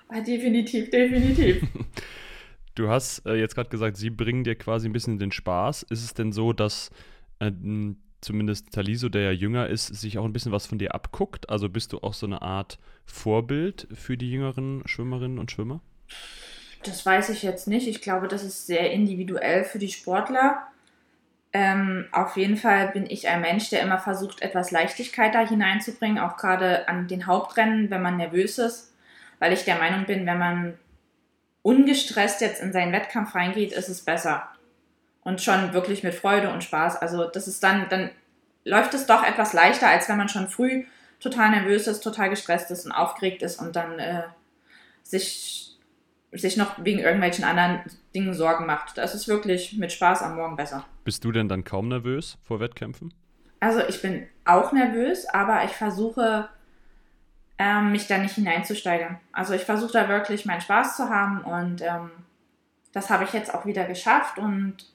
Ah, 0.08 0.22
definitiv, 0.22 0.90
definitiv. 0.90 1.64
Du 2.74 2.88
hast 2.88 3.26
äh, 3.26 3.36
jetzt 3.36 3.56
gerade 3.56 3.70
gesagt, 3.70 3.98
sie 3.98 4.10
bringen 4.10 4.46
dir 4.46 4.56
quasi 4.56 4.88
ein 4.88 4.94
bisschen 4.94 5.20
den 5.20 5.34
Spaß. 5.34 5.84
Ist 5.84 6.06
es 6.06 6.14
denn 6.14 6.32
so, 6.32 6.54
dass 6.54 6.90
äh, 7.40 7.52
zumindest 8.22 8.72
Taliso, 8.72 9.10
der 9.10 9.24
ja 9.24 9.32
jünger 9.32 9.68
ist, 9.68 9.88
sich 9.88 10.18
auch 10.18 10.26
ein 10.26 10.34
bisschen 10.34 10.52
was 10.52 10.66
von 10.66 10.78
dir 10.80 10.96
abguckt? 10.96 11.50
Also 11.50 11.70
bist 11.70 11.94
du 11.94 12.00
auch 12.00 12.14
so 12.14 12.26
eine 12.26 12.42
Art 12.42 12.80
Vorbild 13.06 13.88
für 13.94 14.18
die 14.18 14.32
jüngeren 14.32 14.84
Schwimmerinnen 14.86 15.40
und 15.40 15.52
Schwimmer? 15.52 15.82
Das 16.84 17.06
weiß 17.06 17.30
ich 17.30 17.44
jetzt 17.44 17.68
nicht. 17.68 17.88
Ich 17.88 18.02
glaube, 18.02 18.28
das 18.28 18.44
ist 18.44 18.66
sehr 18.66 18.92
individuell 18.92 19.64
für 19.64 19.80
die 19.80 19.92
Sportler. 19.92 20.68
Ähm, 21.54 22.08
auf 22.12 22.38
jeden 22.38 22.56
Fall 22.56 22.90
bin 22.90 23.10
ich 23.10 23.28
ein 23.28 23.42
Mensch, 23.42 23.70
der 23.70 23.82
immer 23.82 24.00
versucht, 24.00 24.42
etwas 24.42 24.72
Leichtigkeit 24.72 25.36
da 25.36 25.46
hineinzubringen, 25.46 26.18
auch 26.18 26.38
gerade 26.38 26.88
an 26.88 27.08
den 27.08 27.28
Hauptrennen, 27.28 27.90
wenn 27.90 28.02
man 28.02 28.18
nervös 28.18 28.58
ist, 28.58 28.94
weil 29.40 29.52
ich 29.52 29.66
der 29.66 29.78
Meinung 29.78 30.06
bin, 30.06 30.26
wenn 30.26 30.38
man 30.38 30.80
ungestresst 31.62 32.42
jetzt 32.42 32.62
in 32.62 32.72
seinen 32.72 32.94
Wettkampf 32.94 33.36
reingeht, 33.36 33.74
ist 33.74 33.90
es 33.90 34.02
besser. 34.02 34.48
Und 35.24 35.42
schon 35.42 35.74
wirklich 35.74 36.04
mit 36.04 36.16
Freude 36.16 36.52
und 36.52 36.64
Spaß. 36.64 36.98
Also 36.98 37.26
das 37.26 37.48
ist 37.48 37.64
dann, 37.64 37.88
dann 37.90 38.10
läuft 38.66 38.94
es 38.94 39.06
doch 39.06 39.24
etwas 39.24 39.54
leichter, 39.54 39.88
als 39.88 40.10
wenn 40.10 40.18
man 40.18 40.30
schon 40.30 40.48
früh 40.48 40.86
total 41.20 41.52
nervös 41.52 41.88
ist, 41.88 42.02
total 42.02 42.30
gestresst 42.30 42.72
ist 42.72 42.86
und 42.86 42.92
aufgeregt 42.92 43.44
ist 43.44 43.60
und 43.60 43.76
dann 43.76 44.00
äh, 44.00 44.24
sich, 45.04 45.78
sich 46.32 46.58
noch 46.58 46.84
wegen 46.84 47.00
irgendwelchen 47.00 47.46
anderen 47.46 47.82
Dingen 48.16 48.34
Sorgen 48.34 48.66
macht. 48.66 48.98
Das 48.98 49.14
ist 49.14 49.28
wirklich 49.28 49.78
mit 49.78 49.92
Spaß 49.92 50.24
am 50.24 50.36
Morgen 50.36 50.56
besser. 50.56 50.86
Bist 51.04 51.24
du 51.24 51.32
denn 51.32 51.48
dann 51.48 51.64
kaum 51.64 51.90
nervös 51.90 52.38
vor 52.42 52.60
Wettkämpfen? 52.60 53.14
Also 53.60 53.82
ich 53.88 54.02
bin 54.02 54.28
auch 54.44 54.72
nervös, 54.72 55.28
aber 55.28 55.64
ich 55.66 55.72
versuche 55.72 56.50
ähm, 57.60 57.92
mich 57.92 58.08
da 58.08 58.18
nicht 58.18 58.34
hineinzusteigern. 58.34 59.20
Also 59.32 59.54
ich 59.54 59.62
versuche 59.62 59.94
da 59.94 60.10
wirklich 60.10 60.46
meinen 60.46 60.62
Spaß 60.62 60.98
zu 60.98 61.10
haben 61.10 61.42
und 61.42 61.82
ähm, 61.82 62.10
das 62.92 63.12
habe 63.12 63.24
ich 63.24 63.34
jetzt 63.34 63.54
auch 63.54 63.66
wieder 63.68 63.86
geschafft 63.86 64.40
und 64.40 64.91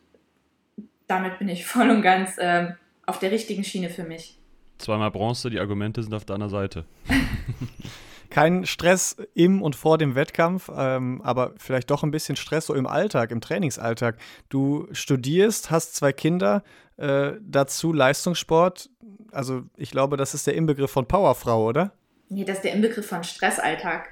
damit 1.07 1.39
bin 1.39 1.49
ich 1.49 1.67
voll 1.67 1.91
und 1.91 2.03
ganz 2.03 2.37
ähm, 2.39 2.75
auf 3.07 3.19
der 3.19 3.31
richtigen 3.31 3.65
Schiene 3.65 3.91
für 3.91 4.05
mich. 4.05 4.39
Zweimal 4.79 5.11
Bronze, 5.11 5.49
die 5.49 5.59
Argumente 5.59 6.03
sind 6.03 6.13
auf 6.13 6.25
deiner 6.25 6.49
Seite. 6.49 6.85
Kein 8.31 8.67
Stress 8.67 9.17
im 9.35 9.63
und 9.63 9.77
vor 9.77 9.97
dem 9.99 10.15
Wettkampf, 10.15 10.71
ähm, 10.77 11.23
aber 11.23 11.55
vielleicht 11.57 11.91
doch 11.91 12.03
ein 12.03 12.11
bisschen 12.11 12.37
Stress 12.37 12.67
so 12.67 12.75
im 12.75 12.87
Alltag, 12.87 13.31
im 13.31 13.41
Trainingsalltag. 13.41 14.17
Du 14.49 14.89
studierst, 14.93 15.71
hast 15.71 15.95
zwei 15.95 16.13
Kinder, 16.13 16.63
äh, 16.97 17.33
dazu 17.41 17.93
Leistungssport. 17.93 18.91
Also 19.31 19.63
ich 19.77 19.91
glaube, 19.91 20.17
das 20.17 20.35
ist 20.35 20.47
der 20.47 20.55
Inbegriff 20.55 20.91
von 20.91 21.07
Powerfrau, 21.07 21.67
oder? 21.67 21.93
Nee, 22.29 22.45
das 22.45 22.57
ist 22.57 22.65
der 22.65 22.73
Inbegriff 22.73 23.07
von 23.07 23.23
Stressalltag. 23.23 24.11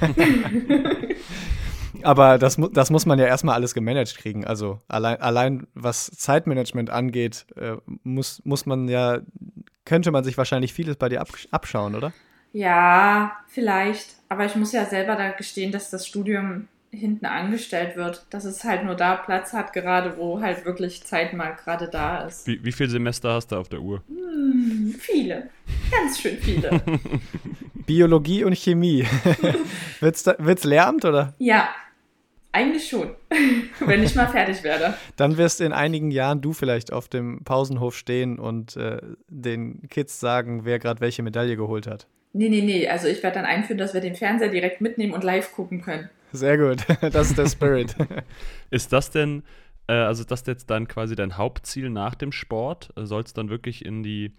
Aber 2.02 2.38
das, 2.38 2.56
das 2.72 2.90
muss 2.90 3.06
man 3.06 3.18
ja 3.18 3.26
erstmal 3.26 3.54
alles 3.54 3.74
gemanagt 3.74 4.16
kriegen. 4.16 4.44
Also 4.44 4.80
allein, 4.88 5.20
allein 5.20 5.66
was 5.74 6.06
Zeitmanagement 6.06 6.90
angeht, 6.90 7.46
äh, 7.56 7.76
muss, 8.02 8.42
muss 8.44 8.66
man 8.66 8.88
ja, 8.88 9.20
könnte 9.84 10.10
man 10.10 10.24
sich 10.24 10.36
wahrscheinlich 10.38 10.72
vieles 10.72 10.96
bei 10.96 11.08
dir 11.08 11.24
abschauen, 11.50 11.94
oder? 11.94 12.12
Ja, 12.52 13.36
vielleicht. 13.48 14.16
Aber 14.28 14.46
ich 14.46 14.56
muss 14.56 14.72
ja 14.72 14.84
selber 14.86 15.16
da 15.16 15.30
gestehen, 15.30 15.72
dass 15.72 15.90
das 15.90 16.06
Studium 16.06 16.68
hinten 16.90 17.26
angestellt 17.26 17.96
wird. 17.96 18.26
Dass 18.30 18.44
es 18.44 18.64
halt 18.64 18.84
nur 18.84 18.94
da 18.94 19.16
Platz 19.16 19.52
hat, 19.52 19.72
gerade 19.72 20.16
wo 20.16 20.40
halt 20.40 20.64
wirklich 20.64 21.04
Zeit 21.04 21.34
mal 21.34 21.52
gerade 21.52 21.88
da 21.88 22.24
ist. 22.24 22.46
Wie, 22.46 22.64
wie 22.64 22.72
viele 22.72 22.88
Semester 22.88 23.34
hast 23.34 23.52
du 23.52 23.56
auf 23.56 23.68
der 23.68 23.80
Uhr? 23.80 24.02
Hm, 24.08 24.94
viele. 24.98 25.50
Ganz 25.90 26.20
schön 26.20 26.38
viele. 26.38 26.80
Biologie 27.86 28.44
und 28.44 28.56
Chemie. 28.56 29.06
wird's, 30.00 30.22
da, 30.22 30.34
wird's 30.38 30.64
Lehramt 30.64 31.04
oder? 31.04 31.34
Ja, 31.38 31.68
eigentlich 32.56 32.88
schon, 32.88 33.10
wenn 33.80 34.02
ich 34.02 34.14
mal 34.14 34.26
fertig 34.26 34.64
werde. 34.64 34.94
Dann 35.16 35.36
wirst 35.36 35.60
in 35.60 35.72
einigen 35.72 36.10
Jahren 36.10 36.40
du 36.40 36.52
vielleicht 36.52 36.92
auf 36.92 37.08
dem 37.08 37.44
Pausenhof 37.44 37.94
stehen 37.94 38.38
und 38.38 38.76
äh, 38.76 38.98
den 39.28 39.88
Kids 39.90 40.18
sagen, 40.18 40.64
wer 40.64 40.78
gerade 40.78 41.00
welche 41.00 41.22
Medaille 41.22 41.56
geholt 41.56 41.86
hat. 41.86 42.06
Nee, 42.32 42.48
nee, 42.48 42.62
nee. 42.62 42.88
Also 42.88 43.08
ich 43.08 43.22
werde 43.22 43.36
dann 43.36 43.44
einführen, 43.44 43.78
dass 43.78 43.94
wir 43.94 44.00
den 44.00 44.14
Fernseher 44.14 44.48
direkt 44.48 44.80
mitnehmen 44.80 45.12
und 45.12 45.22
live 45.22 45.52
gucken 45.52 45.82
können. 45.82 46.08
Sehr 46.32 46.56
gut. 46.58 46.84
Das 47.12 47.28
ist 47.28 47.38
der 47.38 47.48
Spirit. 47.48 47.94
ist 48.70 48.92
das 48.92 49.10
denn, 49.10 49.42
äh, 49.86 49.92
also 49.92 50.24
das 50.24 50.46
jetzt 50.46 50.70
dann 50.70 50.88
quasi 50.88 51.14
dein 51.14 51.36
Hauptziel 51.36 51.90
nach 51.90 52.14
dem 52.14 52.32
Sport? 52.32 52.90
Soll 52.96 53.22
es 53.22 53.34
dann 53.34 53.50
wirklich 53.50 53.84
in 53.84 54.02
die 54.02 54.32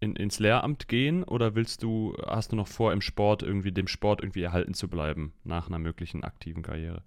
in, 0.00 0.14
ins 0.14 0.38
Lehramt 0.38 0.88
gehen 0.88 1.24
oder 1.24 1.54
willst 1.54 1.82
du, 1.82 2.16
hast 2.26 2.52
du 2.52 2.56
noch 2.56 2.68
vor, 2.68 2.92
im 2.92 3.00
Sport 3.00 3.42
irgendwie, 3.42 3.72
dem 3.72 3.88
Sport 3.88 4.20
irgendwie 4.22 4.42
erhalten 4.42 4.74
zu 4.74 4.88
bleiben 4.88 5.32
nach 5.44 5.68
einer 5.68 5.78
möglichen 5.78 6.22
aktiven 6.24 6.62
Karriere? 6.62 7.02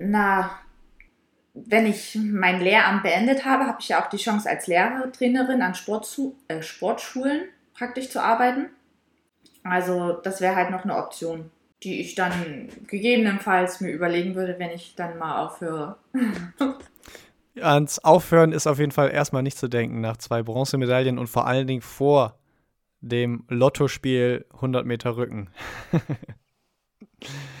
Na, 0.00 0.50
wenn 1.54 1.86
ich 1.86 2.18
mein 2.20 2.60
Lehramt 2.60 3.02
beendet 3.02 3.44
habe, 3.44 3.66
habe 3.66 3.78
ich 3.80 3.88
ja 3.88 4.02
auch 4.02 4.08
die 4.08 4.16
Chance, 4.16 4.48
als 4.48 4.66
Lehrertrainerin 4.66 5.62
an 5.62 5.74
Sportzu 5.74 6.36
äh, 6.48 6.62
Sportschulen 6.62 7.42
praktisch 7.74 8.08
zu 8.08 8.22
arbeiten. 8.22 8.70
Also 9.62 10.12
das 10.12 10.40
wäre 10.40 10.56
halt 10.56 10.70
noch 10.70 10.84
eine 10.84 10.96
Option, 10.96 11.50
die 11.82 12.00
ich 12.00 12.14
dann 12.14 12.68
gegebenenfalls 12.86 13.80
mir 13.80 13.90
überlegen 13.90 14.34
würde, 14.34 14.58
wenn 14.58 14.70
ich 14.70 14.94
dann 14.94 15.18
mal 15.18 15.44
aufhöre. 15.44 15.96
Ans 17.60 17.98
Aufhören 17.98 18.52
ist 18.52 18.66
auf 18.66 18.78
jeden 18.78 18.92
Fall 18.92 19.10
erstmal 19.10 19.42
nicht 19.42 19.58
zu 19.58 19.68
denken 19.68 20.00
nach 20.00 20.16
zwei 20.16 20.42
Bronzemedaillen 20.42 21.18
und 21.18 21.26
vor 21.26 21.46
allen 21.46 21.66
Dingen 21.66 21.82
vor 21.82 22.38
dem 23.00 23.44
Lottospiel 23.48 24.46
100 24.54 24.86
Meter 24.86 25.16
Rücken. 25.16 25.50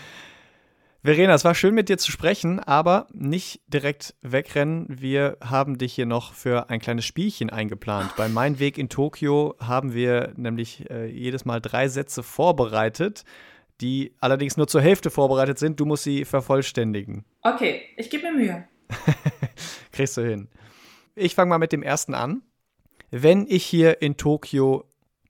Verena, 1.02 1.32
es 1.32 1.46
war 1.46 1.54
schön 1.54 1.74
mit 1.74 1.88
dir 1.88 1.96
zu 1.96 2.12
sprechen, 2.12 2.60
aber 2.60 3.06
nicht 3.14 3.62
direkt 3.68 4.14
wegrennen. 4.20 4.84
Wir 4.90 5.38
haben 5.40 5.78
dich 5.78 5.94
hier 5.94 6.04
noch 6.04 6.34
für 6.34 6.68
ein 6.68 6.78
kleines 6.78 7.06
Spielchen 7.06 7.48
eingeplant. 7.48 8.14
Bei 8.16 8.28
Mein 8.28 8.58
Weg 8.58 8.76
in 8.76 8.90
Tokio 8.90 9.56
haben 9.60 9.94
wir 9.94 10.34
nämlich 10.36 10.90
äh, 10.90 11.06
jedes 11.06 11.46
Mal 11.46 11.62
drei 11.62 11.88
Sätze 11.88 12.22
vorbereitet, 12.22 13.24
die 13.80 14.14
allerdings 14.20 14.58
nur 14.58 14.68
zur 14.68 14.82
Hälfte 14.82 15.08
vorbereitet 15.08 15.58
sind. 15.58 15.80
Du 15.80 15.86
musst 15.86 16.04
sie 16.04 16.26
vervollständigen. 16.26 17.24
Okay, 17.40 17.80
ich 17.96 18.10
gebe 18.10 18.30
mir 18.30 18.32
Mühe. 18.32 18.68
Kriegst 19.92 20.18
du 20.18 20.20
hin. 20.20 20.48
Ich 21.14 21.34
fange 21.34 21.48
mal 21.48 21.58
mit 21.58 21.72
dem 21.72 21.82
ersten 21.82 22.12
an. 22.12 22.42
Wenn 23.10 23.46
ich 23.48 23.64
hier 23.64 24.02
in 24.02 24.18
Tokio 24.18 24.84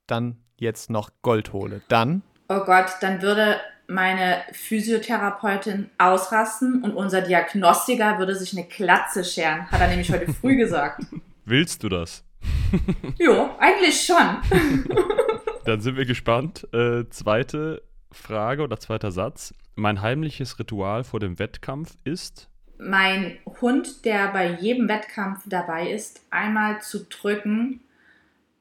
dann 0.08 0.42
jetzt 0.58 0.90
noch 0.90 1.10
Gold 1.22 1.52
hole, 1.52 1.80
dann. 1.86 2.22
Oh 2.48 2.64
Gott, 2.64 2.86
dann 3.02 3.22
würde 3.22 3.60
meine 3.90 4.42
Physiotherapeutin 4.52 5.90
ausrasten 5.98 6.82
und 6.82 6.94
unser 6.94 7.22
Diagnostiker 7.22 8.18
würde 8.18 8.36
sich 8.36 8.56
eine 8.56 8.66
Klatze 8.66 9.24
scheren, 9.24 9.70
hat 9.70 9.80
er 9.80 9.88
nämlich 9.88 10.10
heute 10.10 10.32
früh 10.40 10.56
gesagt. 10.56 11.02
Willst 11.44 11.82
du 11.82 11.88
das? 11.88 12.24
jo, 13.18 13.50
eigentlich 13.58 14.00
schon. 14.00 14.16
Dann 15.64 15.80
sind 15.80 15.96
wir 15.96 16.06
gespannt. 16.06 16.66
Äh, 16.72 17.08
zweite 17.10 17.82
Frage 18.12 18.62
oder 18.62 18.78
zweiter 18.78 19.10
Satz. 19.10 19.54
Mein 19.74 20.00
heimliches 20.00 20.58
Ritual 20.58 21.04
vor 21.04 21.20
dem 21.20 21.38
Wettkampf 21.38 21.96
ist? 22.04 22.48
Mein 22.78 23.38
Hund, 23.60 24.04
der 24.04 24.28
bei 24.28 24.52
jedem 24.52 24.88
Wettkampf 24.88 25.42
dabei 25.46 25.90
ist, 25.90 26.22
einmal 26.30 26.80
zu 26.80 27.04
drücken 27.04 27.80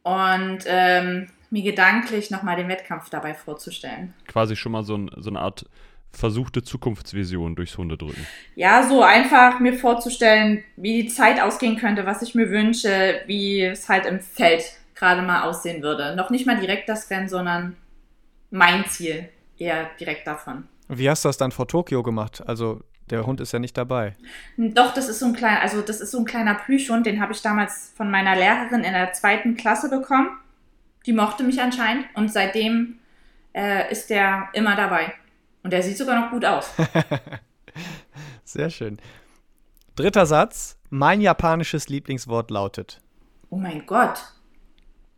und 0.04 0.60
ähm, 0.66 1.28
mir 1.50 1.64
gedanklich 1.64 2.32
nochmal 2.32 2.56
den 2.56 2.68
Wettkampf 2.68 3.10
dabei 3.10 3.34
vorzustellen. 3.34 4.14
Quasi 4.28 4.56
schon 4.56 4.72
mal 4.72 4.84
so, 4.84 4.96
ein, 4.96 5.12
so 5.18 5.30
eine 5.30 5.40
Art 5.40 5.66
versuchte 6.12 6.64
Zukunftsvision 6.64 7.56
durchs 7.56 7.78
Hundedrücken. 7.78 8.26
Ja, 8.56 8.88
so 8.88 9.04
einfach 9.04 9.60
mir 9.60 9.74
vorzustellen, 9.74 10.64
wie 10.76 11.04
die 11.04 11.10
Zeit 11.10 11.40
ausgehen 11.40 11.78
könnte, 11.78 12.06
was 12.06 12.22
ich 12.22 12.36
mir 12.36 12.50
wünsche, 12.50 13.22
wie 13.28 13.62
es 13.62 13.88
halt 13.90 14.06
im 14.06 14.20
Feld 14.20 14.64
gerade 14.96 15.22
mal 15.22 15.44
aussehen 15.44 15.82
würde. 15.82 16.16
Noch 16.16 16.30
nicht 16.30 16.46
mal 16.46 16.60
direkt 16.60 16.90
das 16.90 17.10
Rennen, 17.10 17.30
sondern 17.30 17.76
mein 18.52 18.86
Ziel 18.86 19.30
eher 19.58 19.90
direkt 20.00 20.28
davon. 20.28 20.68
Wie 20.88 21.10
hast 21.10 21.24
du 21.24 21.30
das 21.30 21.38
dann 21.38 21.52
vor 21.52 21.68
Tokio 21.68 22.02
gemacht? 22.02 22.42
Also 22.46 22.82
der 23.10 23.26
Hund 23.26 23.42
ist 23.42 23.52
ja 23.52 23.60
nicht 23.60 23.78
dabei. 23.78 24.16
Doch, 24.58 24.94
das 24.94 25.10
ist 25.10 25.20
so 25.20 25.28
ein 25.28 25.34
kleiner, 25.34 25.62
also 25.62 25.82
das 25.82 26.02
ist 26.02 26.12
so 26.12 26.20
ein 26.20 26.26
kleiner 26.26 26.56
Plüschhund, 26.56 27.06
den 27.06 27.22
habe 27.22 27.34
ich 27.34 27.42
damals 27.42 27.94
von 27.96 28.10
meiner 28.12 28.36
Lehrerin 28.36 28.84
in 28.84 28.94
der 28.94 29.14
zweiten 29.14 29.56
Klasse 29.56 29.90
bekommen. 29.90 30.30
Die 31.06 31.14
mochte 31.14 31.44
mich 31.44 31.62
anscheinend 31.62 32.06
und 32.16 32.32
seitdem 32.32 33.00
äh, 33.54 33.92
ist 33.92 34.10
der 34.10 34.50
immer 34.54 34.76
dabei. 34.76 35.14
Und 35.64 35.72
der 35.72 35.84
sieht 35.84 35.98
sogar 35.98 36.20
noch 36.20 36.32
gut 36.32 36.46
aus. 36.46 36.72
Sehr 38.44 38.70
schön. 38.70 38.98
Dritter 39.96 40.26
Satz. 40.26 40.78
Mein 40.90 41.22
japanisches 41.22 41.90
Lieblingswort 41.90 42.50
lautet. 42.52 43.02
Oh 43.50 43.58
mein 43.58 43.86
Gott. 43.86 44.20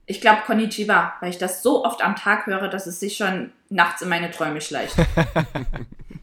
Ich 0.05 0.19
glaube 0.19 0.41
Konnichiwa, 0.45 1.13
weil 1.21 1.29
ich 1.29 1.37
das 1.37 1.63
so 1.63 1.85
oft 1.85 2.03
am 2.03 2.15
Tag 2.15 2.45
höre, 2.45 2.67
dass 2.67 2.87
es 2.87 2.99
sich 2.99 3.15
schon 3.15 3.51
nachts 3.69 4.01
in 4.01 4.09
meine 4.09 4.31
Träume 4.31 4.59
schleicht. 4.59 4.95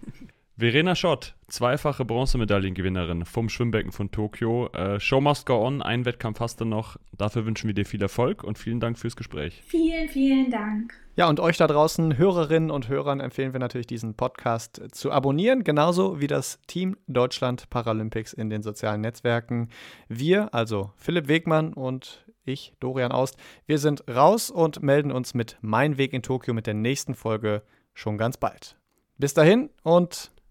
Verena 0.60 0.96
Schott, 0.96 1.36
zweifache 1.46 2.04
Bronzemedaillengewinnerin 2.04 3.24
vom 3.24 3.48
Schwimmbecken 3.48 3.92
von 3.92 4.10
Tokio. 4.10 4.66
Äh, 4.72 4.98
Show 4.98 5.20
must 5.20 5.46
go 5.46 5.64
on, 5.64 5.82
einen 5.82 6.04
Wettkampf 6.04 6.40
hast 6.40 6.60
du 6.60 6.64
noch. 6.64 6.96
Dafür 7.16 7.46
wünschen 7.46 7.68
wir 7.68 7.74
dir 7.74 7.86
viel 7.86 8.02
Erfolg 8.02 8.42
und 8.42 8.58
vielen 8.58 8.80
Dank 8.80 8.98
fürs 8.98 9.14
Gespräch. 9.14 9.62
Vielen, 9.64 10.08
vielen 10.08 10.50
Dank. 10.50 10.94
Ja, 11.14 11.28
und 11.28 11.38
euch 11.38 11.58
da 11.58 11.68
draußen, 11.68 12.18
Hörerinnen 12.18 12.72
und 12.72 12.88
Hörern, 12.88 13.20
empfehlen 13.20 13.52
wir 13.52 13.60
natürlich 13.60 13.86
diesen 13.86 14.14
Podcast 14.14 14.82
zu 14.90 15.12
abonnieren, 15.12 15.62
genauso 15.62 16.20
wie 16.20 16.26
das 16.26 16.58
Team 16.66 16.96
Deutschland 17.06 17.70
Paralympics 17.70 18.32
in 18.32 18.50
den 18.50 18.64
sozialen 18.64 19.02
Netzwerken. 19.02 19.68
Wir, 20.08 20.52
also 20.52 20.90
Philipp 20.96 21.28
Wegmann 21.28 21.72
und 21.72 22.26
ich, 22.44 22.72
Dorian 22.80 23.12
Aust, 23.12 23.36
wir 23.66 23.78
sind 23.78 24.02
raus 24.08 24.50
und 24.50 24.82
melden 24.82 25.12
uns 25.12 25.34
mit 25.34 25.56
Mein 25.60 25.98
Weg 25.98 26.12
in 26.12 26.22
Tokio 26.22 26.52
mit 26.52 26.66
der 26.66 26.74
nächsten 26.74 27.14
Folge 27.14 27.62
schon 27.94 28.18
ganz 28.18 28.36
bald. 28.36 28.76
Bis 29.18 29.34
dahin 29.34 29.70
und 29.84 30.32